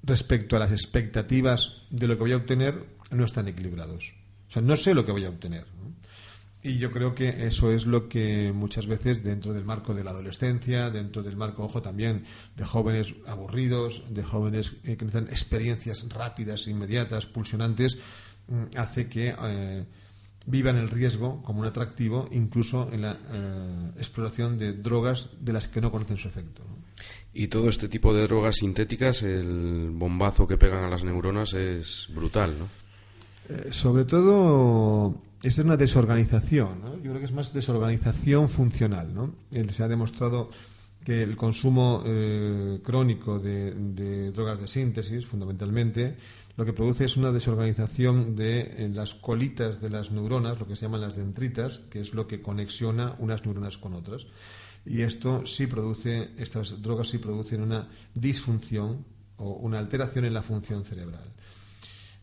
[0.03, 4.13] respecto a las expectativas de lo que voy a obtener no están equilibrados.
[4.47, 5.65] O sea, no sé lo que voy a obtener.
[6.61, 10.11] Y yo creo que eso es lo que muchas veces dentro del marco de la
[10.11, 12.25] adolescencia, dentro del marco, ojo, también
[12.55, 17.97] de jóvenes aburridos, de jóvenes eh, que necesitan experiencias rápidas, inmediatas, pulsionantes,
[18.49, 19.85] mm, hace que eh,
[20.45, 25.67] vivan el riesgo como un atractivo, incluso en la eh, exploración de drogas de las
[25.67, 26.63] que no conocen su efecto.
[26.67, 26.75] ¿no?
[27.35, 32.07] y todo este tipo de drogas sintéticas, el bombazo que pegan a las neuronas es
[32.13, 32.69] brutal, ¿no?
[33.49, 36.81] Eh, sobre todo, es una desorganización.
[36.81, 36.95] ¿no?
[36.95, 39.13] Yo creo que es más desorganización funcional.
[39.13, 39.35] ¿no?
[39.51, 40.49] Eh, Se ha demostrado
[41.03, 46.15] que el consumo eh, crónico de, drogas de síntesis, fundamentalmente,
[46.57, 50.83] lo que produce es una desorganización de las colitas de las neuronas, lo que se
[50.83, 54.27] llaman las dendritas, que es lo que conexiona unas neuronas con otras.
[54.85, 59.05] Y esto sí produce, estas drogas sí producen una disfunción
[59.37, 61.33] o una alteración en la función cerebral.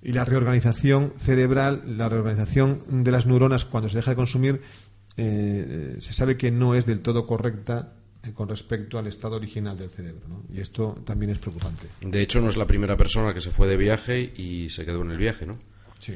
[0.01, 4.63] Y la reorganización cerebral, la reorganización de las neuronas cuando se deja de consumir,
[5.17, 8.02] eh, se sabe que no es del todo correcta eh,
[8.35, 10.29] con respecto al estado original del cerebro.
[10.29, 10.45] ¿no?
[10.55, 11.89] Y esto también es preocupante.
[12.01, 15.03] De hecho, no es la primera persona que se fue de viaje y se quedó
[15.03, 15.57] en el viaje, ¿no?
[15.99, 16.15] Sí.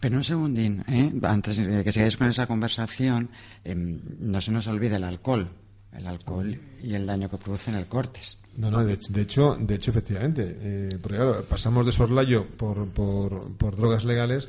[0.00, 1.12] Pero un segundín, ¿eh?
[1.22, 3.30] antes de que sigáis con esa conversación,
[3.62, 5.46] em, no se nos olvide el alcohol,
[5.92, 8.36] el alcohol y el daño que produce en el cortes.
[8.56, 13.56] No, no, de, hecho, de hecho, efectivamente, eh, porque claro, pasamos de sorlayo por, por,
[13.56, 14.48] por drogas legales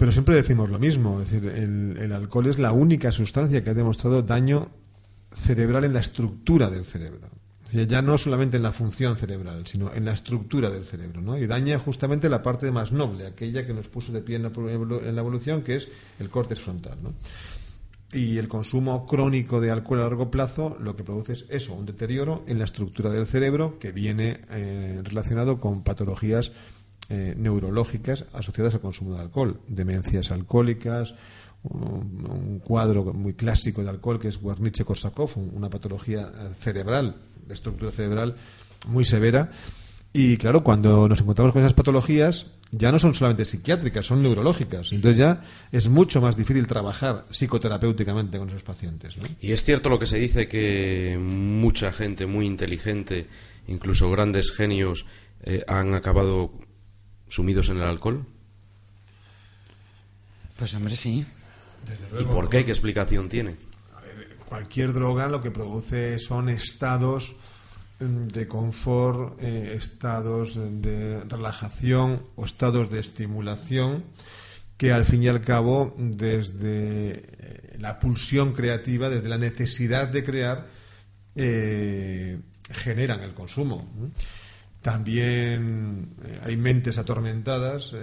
[0.00, 3.68] pero siempre decimos lo mismo, es decir, el, el, alcohol es la única sustancia que
[3.68, 4.70] ha demostrado daño
[5.32, 7.28] cerebral en la estructura del cerebro.
[7.72, 11.20] ya no solamente en la función cerebral, sino en la estructura del cerebro.
[11.20, 11.38] ¿no?
[11.38, 15.20] Y daña justamente la parte más noble, aquella que nos puso de pie en la,
[15.20, 16.98] evolución, que es el córtex frontal.
[18.12, 21.86] Y el consumo crónico de alcohol a largo plazo lo que produce es eso, un
[21.86, 26.50] deterioro en la estructura del cerebro que viene eh, relacionado con patologías
[27.08, 31.14] eh, neurológicas asociadas al consumo de alcohol, demencias alcohólicas,
[31.62, 36.30] un, cuadro muy clásico de alcohol que es Wernicke-Korsakov, una patología
[36.60, 38.36] cerebral, de estructura cerebral
[38.86, 39.50] muy severa.
[40.12, 44.92] Y claro, cuando nos encontramos con esas patologías, ya no son solamente psiquiátricas, son neurológicas.
[44.92, 45.42] Entonces ya
[45.72, 49.16] es mucho más difícil trabajar psicoterapéuticamente con esos pacientes.
[49.40, 53.28] Y es cierto lo que se dice que mucha gente muy inteligente,
[53.66, 55.06] incluso grandes genios,
[55.42, 56.52] eh, han acabado
[57.28, 58.26] sumidos en el alcohol.
[60.56, 61.24] Pues hombre, sí.
[62.18, 62.64] ¿Y por qué?
[62.64, 63.70] ¿Qué explicación tiene?
[64.50, 67.36] cualquier droga lo que produce son estados
[68.00, 74.04] mm, de confort, eh, estados de relajación o estados de estimulación
[74.76, 80.24] que al fin y al cabo desde eh, la pulsión creativa, desde la necesidad de
[80.24, 80.66] crear,
[81.36, 82.40] eh,
[82.72, 83.88] generan el consumo.
[84.82, 87.94] También hay mentes atormentadas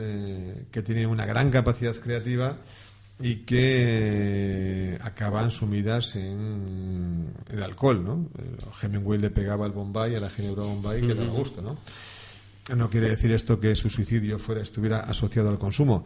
[0.72, 2.58] que tienen una gran capacidad creativa
[3.20, 8.30] y que acaban sumidas en el alcohol, ¿no?
[8.82, 11.76] Hemingway le pegaba el Bombay a la Ginebra Bombay que daba gusto, ¿no?
[12.76, 16.04] No quiere decir esto que su suicidio fuera estuviera asociado al consumo,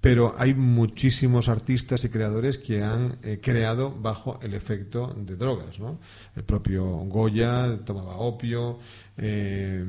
[0.00, 5.80] pero hay muchísimos artistas y creadores que han eh, creado bajo el efecto de drogas,
[5.80, 5.98] ¿no?
[6.36, 8.78] El propio Goya tomaba opio,
[9.16, 9.82] eh,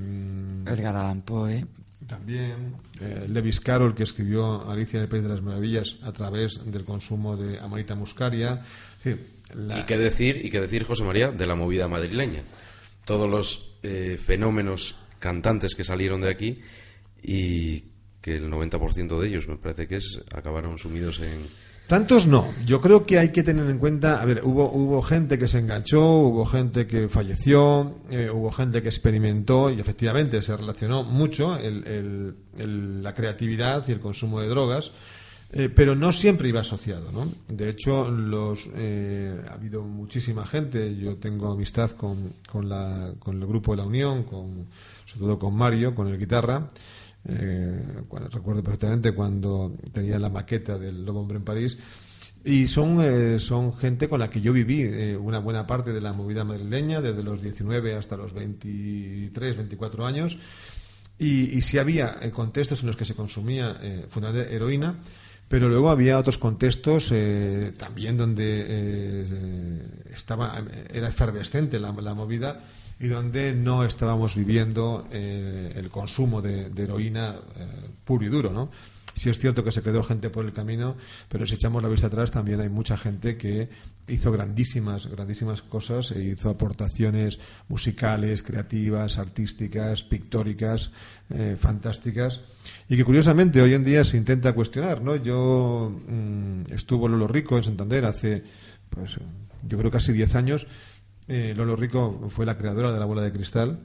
[0.66, 1.66] Edgar Allan Poe
[2.08, 6.60] también eh, Lewis Carroll, que escribió Alicia en el País de las Maravillas a través
[6.66, 8.62] del consumo de amarita muscaria.
[9.04, 12.44] Y qué decir, y qué decir, José María, de la movida madrileña.
[13.06, 16.62] Todos los eh, fenómenos cantantes que salieron de aquí
[17.22, 17.86] y
[18.22, 21.48] que el 90% de ellos, me parece que es, acabaron sumidos en,
[21.88, 22.48] Tantos no.
[22.66, 25.60] Yo creo que hay que tener en cuenta, a ver, hubo, hubo gente que se
[25.60, 31.60] enganchó, hubo gente que falleció, eh, hubo gente que experimentó y efectivamente se relacionó mucho
[31.60, 34.94] la creatividad y el consumo de drogas,
[35.52, 37.32] eh, pero no siempre iba asociado, ¿no?
[37.50, 43.40] De hecho, los, eh, ha habido muchísima gente, yo tengo amistad con, con, la, con
[43.40, 44.66] el grupo de la Unión, con,
[45.06, 46.68] sobre todo con Mario, con el guitarra,
[47.28, 47.82] eh,
[48.32, 51.78] recuerdo perfectamente cuando tenía la maqueta del Lobo Hombre en París.
[52.44, 56.02] Y son, eh, son gente con la que yo viví eh, una buena parte de
[56.02, 60.38] la movida madrileña, desde los 19 hasta los 23, 24 años.
[61.18, 63.74] Y, y sí había contextos en los que se consumía
[64.10, 65.00] fundamentalmente heroína,
[65.48, 67.14] pero luego había otros contextos
[67.78, 69.80] también donde
[70.14, 70.62] estaba,
[70.94, 72.62] era efervescente la, la movida
[73.00, 77.68] y donde no estábamos viviendo eh, el consumo de, heroína eh,
[78.04, 78.70] puro y duro, ¿no?
[79.16, 80.98] Sí es cierto que se quedó gente por el camino,
[81.30, 83.70] pero si echamos la vista atrás también hay mucha gente que
[84.10, 87.40] hizo grandísimas, grandísimas cosas e hizo aportaciones
[87.70, 90.92] musicales, creativas, artísticas, pictóricas,
[91.30, 92.42] eh, fantásticas
[92.90, 95.16] y que curiosamente hoy en día se intenta cuestionar, ¿no?
[95.16, 98.44] Yo mm, estuvo Lolo Rico en Santander hace,
[98.90, 99.18] pues,
[99.64, 100.68] yo creo casi 10 años
[101.28, 103.80] eh, Lolo Rico fue la creadora de la bola de cristal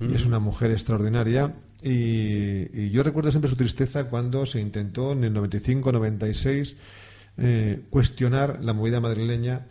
[0.00, 1.54] y es una mujer extraordinaria.
[1.82, 6.74] Y, yo recuerdo siempre su tristeza cuando se intentó en el 95-96
[7.36, 9.66] eh, cuestionar la movida madrileña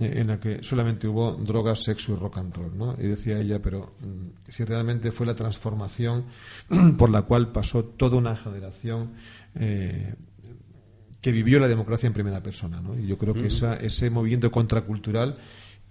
[0.00, 2.76] eh, en la que solamente hubo drogas, sexo y rock and roll.
[2.76, 2.96] ¿no?
[2.98, 6.24] Y decía ella, pero mm, si realmente fue la transformación
[6.98, 9.12] por la cual pasó toda una generación
[9.54, 12.80] que vivió la democracia en primera persona.
[12.80, 12.98] ¿no?
[12.98, 15.38] Y yo creo que esa, ese movimiento contracultural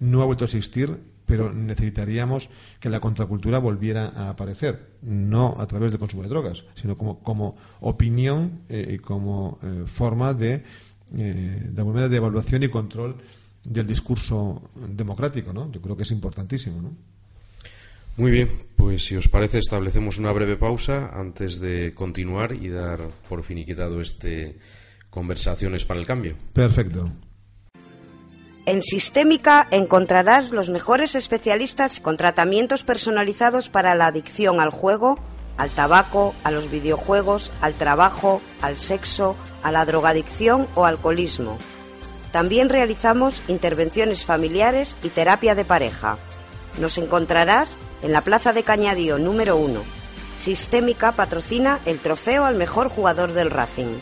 [0.00, 2.48] no ha vuelto a existir, pero necesitaríamos
[2.80, 7.20] que la contracultura volviera a aparecer, no a través del consumo de drogas, sino como,
[7.20, 10.62] como opinión eh, y como eh, forma de,
[11.16, 13.16] eh, de, manera de evaluación y control
[13.64, 15.52] del discurso democrático.
[15.52, 15.70] ¿no?
[15.72, 16.80] Yo creo que es importantísimo.
[16.80, 16.96] ¿no?
[18.16, 23.10] Muy bien, pues si os parece establecemos una breve pausa antes de continuar y dar
[23.28, 24.58] por finiquitado este
[25.10, 26.34] conversaciones para el cambio.
[26.52, 27.10] Perfecto.
[28.66, 35.20] En Sistémica encontrarás los mejores especialistas con tratamientos personalizados para la adicción al juego,
[35.56, 41.58] al tabaco, a los videojuegos, al trabajo, al sexo, a la drogadicción o alcoholismo.
[42.32, 46.18] También realizamos intervenciones familiares y terapia de pareja.
[46.80, 49.80] Nos encontrarás en la Plaza de Cañadío número 1.
[50.36, 54.00] Sistémica patrocina el trofeo al mejor jugador del Racing.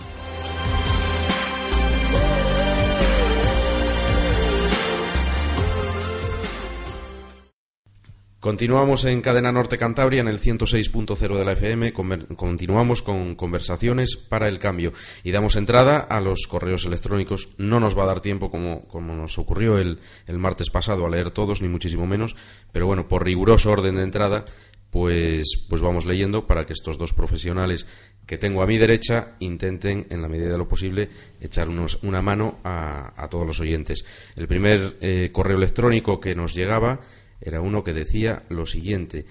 [8.45, 11.95] Continuamos en Cadena Norte Cantabria en el 106.0 de la FM.
[11.95, 14.93] Continuamos con conversaciones para el cambio
[15.23, 17.49] y damos entrada a los correos electrónicos.
[17.57, 21.09] No nos va a dar tiempo, como, como nos ocurrió el, el martes pasado, a
[21.09, 22.37] leer todos, ni muchísimo menos.
[22.71, 24.45] Pero bueno, por riguroso orden de entrada,
[24.91, 27.87] pues, pues vamos leyendo para que estos dos profesionales
[28.27, 31.09] que tengo a mi derecha intenten, en la medida de lo posible,
[31.41, 34.05] echar una mano a, a, todos los oyentes.
[34.37, 37.01] El primer eh, correo electrónico que nos llegaba
[37.45, 39.27] era uno que decía lo siguiente.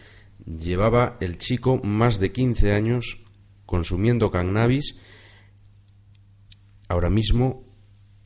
[0.46, 3.24] Llevaba el chico más de 15 años
[3.66, 4.96] consumiendo cannabis.
[6.88, 7.64] Ahora mismo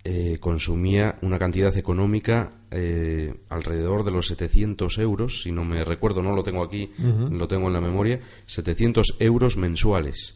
[0.03, 6.21] eh, consumía una cantidad económica eh, alrededor de los 700 euros, si no me recuerdo,
[6.21, 10.35] no lo tengo aquí, lo tengo en la memoria, 700 euros mensuales.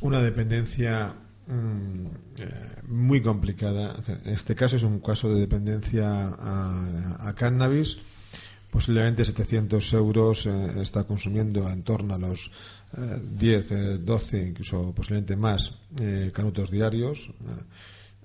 [0.00, 1.16] Una dependencia
[1.46, 2.06] Mm,
[2.38, 3.96] eh, muy complicada.
[4.24, 7.98] Este caso es un caso de dependencia a, cannabis.
[8.70, 12.50] Posiblemente 700 euros eh, está consumiendo en torno a los
[13.38, 17.30] 10, 12, incluso posiblemente más eh, canutos diarios.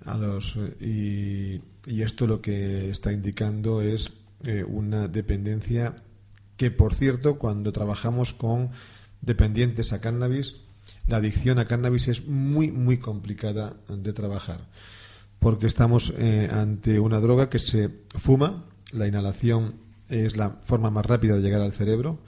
[0.05, 4.11] a los, y, esto lo que está indicando es
[4.67, 5.95] una dependencia
[6.57, 8.72] que, por cierto, cuando trabajamos con
[9.22, 10.55] dependientes a cannabis,
[11.08, 14.68] la adicción a cannabis es muy, muy complicada de trabajar,
[15.39, 19.76] porque estamos eh, ante una droga que se fuma, la inhalación
[20.10, 22.20] es la forma más rápida de llegar al cerebro,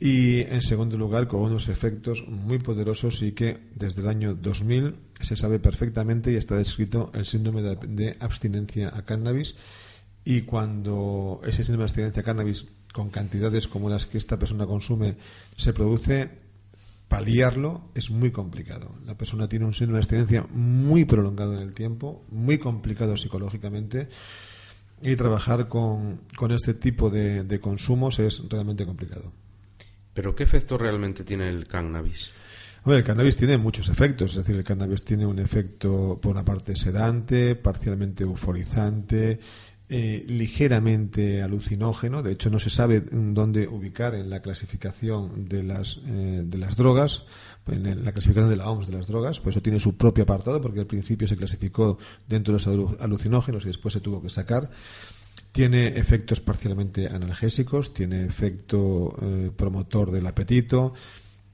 [0.00, 4.94] y en segundo lugar con unos efectos muy poderosos y que desde el año 2000
[5.20, 9.56] se sabe perfectamente y está descrito el síndrome de, de abstinencia a cannabis
[10.24, 14.66] y cuando ese síndrome de abstinencia a cannabis con cantidades como las que esta persona
[14.66, 15.16] consume
[15.56, 16.30] se produce
[17.10, 18.94] paliarlo es muy complicado.
[19.04, 24.08] La persona tiene un síndrome de abstinencia muy prolongado en el tiempo, muy complicado psicológicamente
[25.02, 29.32] y trabajar con, este tipo de, consumos es realmente complicado.
[30.14, 32.30] ¿Pero qué efecto realmente tiene el cannabis?
[32.86, 36.76] el cannabis tiene muchos efectos, es decir, el cannabis tiene un efecto por una parte
[36.76, 39.40] sedante, parcialmente euforizante,
[39.92, 42.22] eh, ligeramente alucinógeno.
[42.22, 46.76] De hecho, no se sabe dónde ubicar en la clasificación de las, eh, de las
[46.76, 47.24] drogas,
[47.66, 49.40] en la clasificación de la OMS de las drogas.
[49.40, 53.64] Por eso tiene su propio apartado, porque al principio se clasificó dentro de los alucinógenos
[53.64, 54.70] y después se tuvo que sacar.
[55.50, 60.94] Tiene efectos parcialmente analgésicos, tiene efecto eh, promotor del apetito,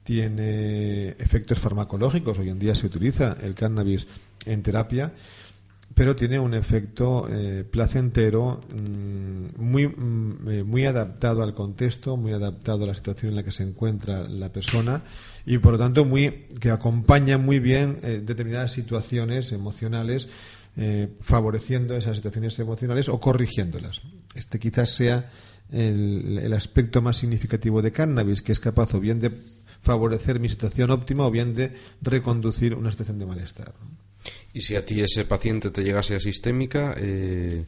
[0.05, 2.39] tiene efectos farmacológicos.
[2.39, 4.07] Hoy en día se utiliza el cannabis
[4.45, 5.15] en terapia
[5.95, 12.33] pero tiene un efecto eh, placentero mm, muy, mm, eh, muy adaptado al contexto, muy
[12.33, 15.03] adaptado a la situación en la que se encuentra la persona
[15.47, 20.29] y por lo tanto muy que acompaña muy bien eh, determinadas situaciones emocionales
[21.21, 24.03] favoreciendo esas situaciones emocionales o corrigiéndolas.
[24.35, 25.31] Este quizás sea
[25.73, 29.31] el, el aspecto más significativo de cannabis, que es capaz o bien de
[29.81, 31.73] favorecer mi situación óptima o bien de
[32.03, 33.73] reconducir una situación de malestar.
[34.57, 37.67] Y si a ti ese paciente te llegase a sistémica, eh,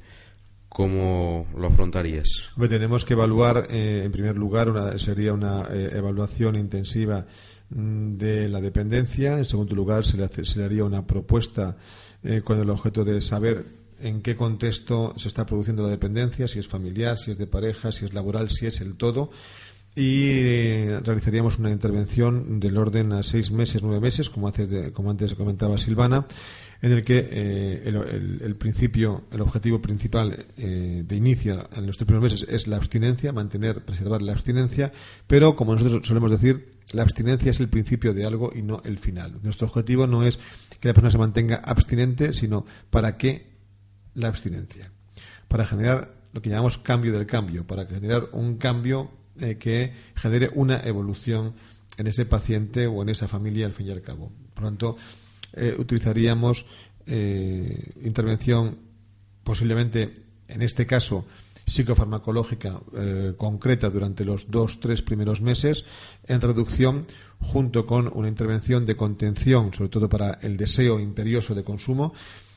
[0.70, 2.48] ¿cómo lo afrontarías?
[2.66, 7.26] tenemos que evaluar, eh, en primer lugar, una, sería una eh, evaluación intensiva
[7.68, 9.36] mm, de la dependencia.
[9.36, 11.76] En segundo lugar, se le, se le haría una propuesta
[12.42, 13.66] con el objeto de saber
[14.00, 17.92] en qué contexto se está produciendo la dependencia, si es familiar, si es de pareja,
[17.92, 19.30] si es laboral, si es el todo
[19.98, 24.50] y realizaríamos una intervención del orden a seis meses, nueve meses, como,
[24.92, 26.26] como antes comentaba Silvana,
[26.80, 32.32] en el que eh, el, principio, el objetivo principal eh, de inicio en los primeros
[32.32, 34.92] meses es la abstinencia, mantener, preservar la abstinencia,
[35.26, 38.98] pero como nosotros solemos decir, la abstinencia es el principio de algo y no el
[38.98, 39.40] final.
[39.42, 40.38] Nuestro objetivo no es
[40.80, 43.48] que la persona se mantenga abstinente, sino para qué
[44.14, 44.92] la abstinencia.
[45.48, 49.10] para generar lo que llamamos cambio del cambio, para generar un cambio
[49.40, 51.54] eh, que genere una evolución
[51.96, 54.30] en ese paciente o en esa familia al fin y al cabo.
[54.52, 54.96] Por lo tanto,
[55.58, 56.66] eh, utilizaríamos
[57.06, 58.78] eh, intervención
[59.44, 60.12] posiblemente,
[60.48, 61.24] en este caso,
[61.66, 62.80] psicofarmacológica
[63.36, 65.84] concreta durante los dos, tres primeros meses
[66.26, 67.04] en reducción
[67.40, 72.14] junto con una intervención de contención, sobre todo para el deseo imperioso de consumo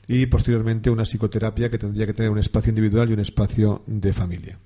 [0.08, 4.14] y posteriormente una psicoterapia que tendría que tener un espacio individual y un espacio de
[4.14, 4.60] familia.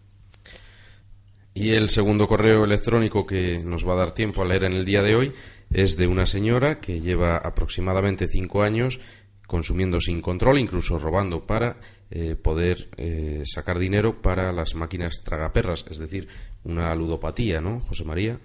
[1.57, 4.83] Y el segundo correo electrónico que nos va a dar tiempo a leer en el
[4.83, 5.33] día de hoy
[5.71, 8.99] es de una señora que lleva aproximadamente cinco años
[9.47, 11.77] consumiendo sin control, incluso robando para
[12.11, 16.27] eh, poder eh, sacar dinero para las máquinas tragaperras, es decir,
[16.65, 18.37] una ludopatía, ¿no, José María?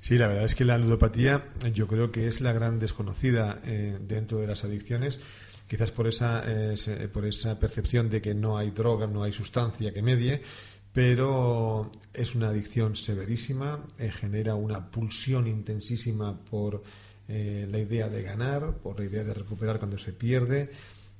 [0.00, 1.44] Sí, la verdad es que la ludopatía
[1.74, 5.18] yo creo que es la gran desconocida eh, dentro de las adicciones
[5.68, 6.44] quizás por esa,
[7.12, 10.40] por esa percepción de que no hay droga, no hay sustancia que medie,
[10.96, 16.82] pero es una adicción severísima, eh, genera una pulsión intensísima por
[17.28, 20.70] eh, la idea de ganar, por la idea de recuperar cuando se pierde.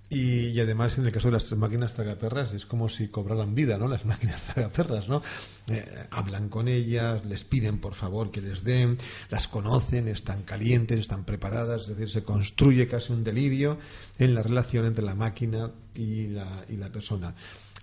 [0.08, 3.86] Y, además, en el caso de las máquinas tragaperras, es como si cobraran vida, ¿no?
[3.86, 5.20] Las máquinas tragaperras, ¿no?
[5.68, 8.96] Eh, hablan con ellas, les piden por favor que les den,
[9.28, 13.76] las conocen, están calientes, están preparadas, es decir, se construye casi un delirio
[14.18, 17.34] en la relación entre la máquina y la, y la persona.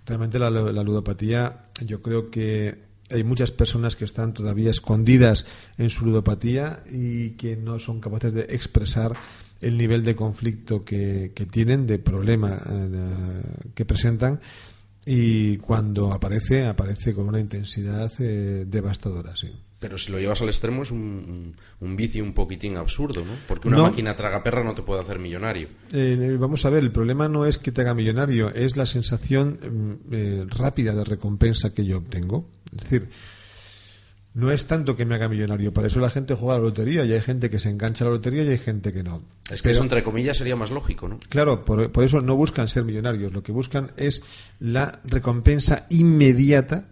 [0.06, 5.46] Realmente la, ludopatía, yo creo que hay muchas personas que están todavía escondidas
[5.78, 9.12] en su ludopatía y que no son capaces de expresar
[9.60, 13.42] el nivel de conflicto que, tienen, de problema eh,
[13.74, 14.40] que presentan
[15.06, 19.36] y cuando aparece, aparece con una intensidad eh, devastadora.
[19.36, 19.48] Sí.
[19.84, 23.34] Pero si lo llevas al extremo es un, un vicio un poquitín absurdo, ¿no?
[23.46, 25.68] Porque una máquina traga perra no te puede hacer millonario.
[25.92, 29.60] Eh, vamos a ver, el problema no es que te haga millonario, es la sensación
[29.60, 32.48] mm, eh, rápida de recompensa que yo obtengo.
[32.74, 33.10] Es decir,
[34.32, 37.04] no es tanto que me haga millonario, para eso la gente juega a la lotería
[37.04, 39.20] y hay gente que se engancha a la lotería y hay gente que no.
[39.50, 41.20] Es que eso entre comillas sería más lógico, ¿no?
[41.28, 44.22] Claro, por, por, eso no buscan ser millonarios, lo que buscan es
[44.60, 46.88] la recompensa inmediata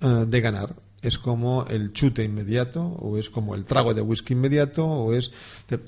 [0.00, 4.34] eh, de ganar es como el chute inmediato o es como el trago de whisky
[4.34, 5.30] inmediato o es,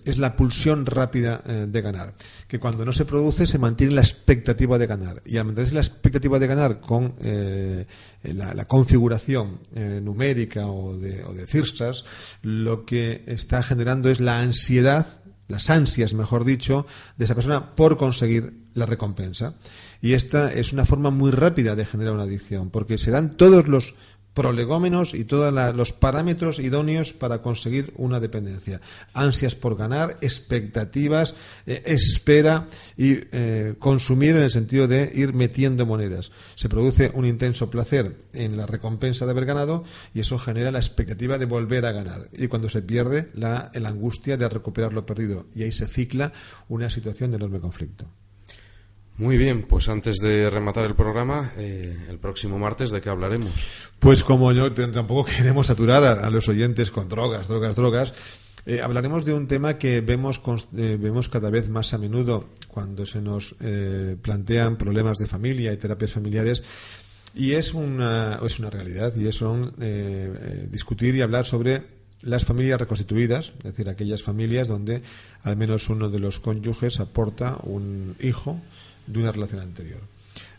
[0.04, 2.14] es la pulsión rápida eh, de ganar.
[2.46, 5.22] Que cuando no se produce se mantiene la expectativa de ganar.
[5.24, 7.86] Y al mantenerse la expectativa de ganar con eh,
[8.22, 12.04] la, configuración eh, numérica o de, o de cirsas
[12.42, 16.86] lo que está generando es la ansiedad las ansias mejor dicho
[17.16, 19.54] de esa persona por conseguir la recompensa.
[20.00, 23.66] Y esta es una forma muy rápida de generar una adicción porque se dan todos
[23.68, 23.94] los
[24.40, 28.80] prolegómenos y todos los parámetros idóneos para conseguir una dependencia.
[29.12, 31.34] Ansias por ganar, expectativas,
[31.66, 32.66] eh, espera
[32.96, 36.32] y eh, consumir en el sentido de ir metiendo monedas.
[36.54, 39.84] Se produce un intenso placer en la recompensa de haber ganado
[40.14, 42.30] y eso genera la expectativa de volver a ganar.
[42.32, 45.48] Y cuando se pierde, la, la angustia de recuperar lo perdido.
[45.54, 46.32] Y ahí se cicla
[46.70, 48.06] una situación de enorme conflicto.
[49.20, 53.52] Muy bien, pues antes de rematar el programa, eh, el próximo martes, ¿de qué hablaremos?
[53.98, 58.14] Pues como yo tampoco queremos saturar a, los oyentes con drogas, drogas, drogas,
[58.64, 60.40] eh, hablaremos de un tema que vemos,
[60.74, 63.56] eh, vemos cada vez más a menudo cuando se nos
[64.22, 66.62] plantean problemas de familia y terapias familiares.
[67.34, 69.74] Y es una, es una realidad, y es son
[70.70, 71.82] discutir y hablar sobre
[72.22, 75.02] las familias reconstituidas, es decir, aquellas familias donde
[75.42, 78.60] al menos uno de los cónyuges aporta un hijo
[79.06, 80.00] de una relación anterior.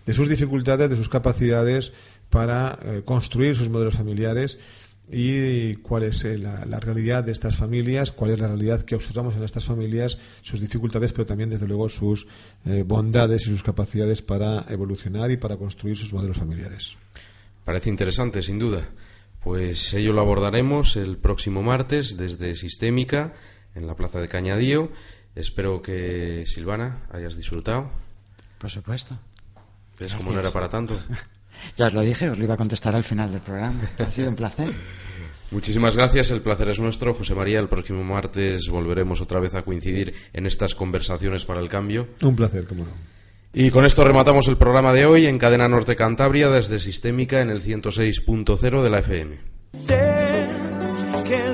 [0.06, 1.94] De sus dificultades, de sus capacidades
[2.30, 4.58] para eh, construir sus modelos familiares
[5.12, 9.36] y cuál es eh, la, realidad de estas familias, cuál es la realidad que observamos
[9.36, 12.28] en estas familias, sus dificultades, pero también, desde luego, sus
[12.66, 16.96] eh, bondades y sus capacidades para evolucionar y para construir sus modelos familiares.
[17.66, 18.90] Parece interesante, sin duda.
[19.44, 23.34] Pues ello lo abordaremos el próximo martes desde Sistémica
[23.76, 24.92] en la Plaza de Cañadío.
[25.36, 27.90] Espero que, Silvana, hayas disfrutado.
[28.62, 29.18] Por supuesto.
[30.00, 30.98] ¿Ves cómo no era para tanto?
[31.76, 33.82] ya os lo dije, os lo iba a contestar al final del programa.
[33.98, 34.72] Ha sido un placer.
[35.50, 37.14] Muchísimas gracias, el placer es nuestro.
[37.14, 41.68] José María, el próximo martes volveremos otra vez a coincidir en estas conversaciones para el
[41.68, 42.08] cambio.
[42.22, 42.92] Un placer, cómo no.
[43.54, 47.50] Y con esto rematamos el programa de hoy en Cadena Norte Cantabria desde Sistémica en
[47.50, 49.40] el 106.0 de la FM.
[49.74, 50.48] Sé
[51.28, 51.54] que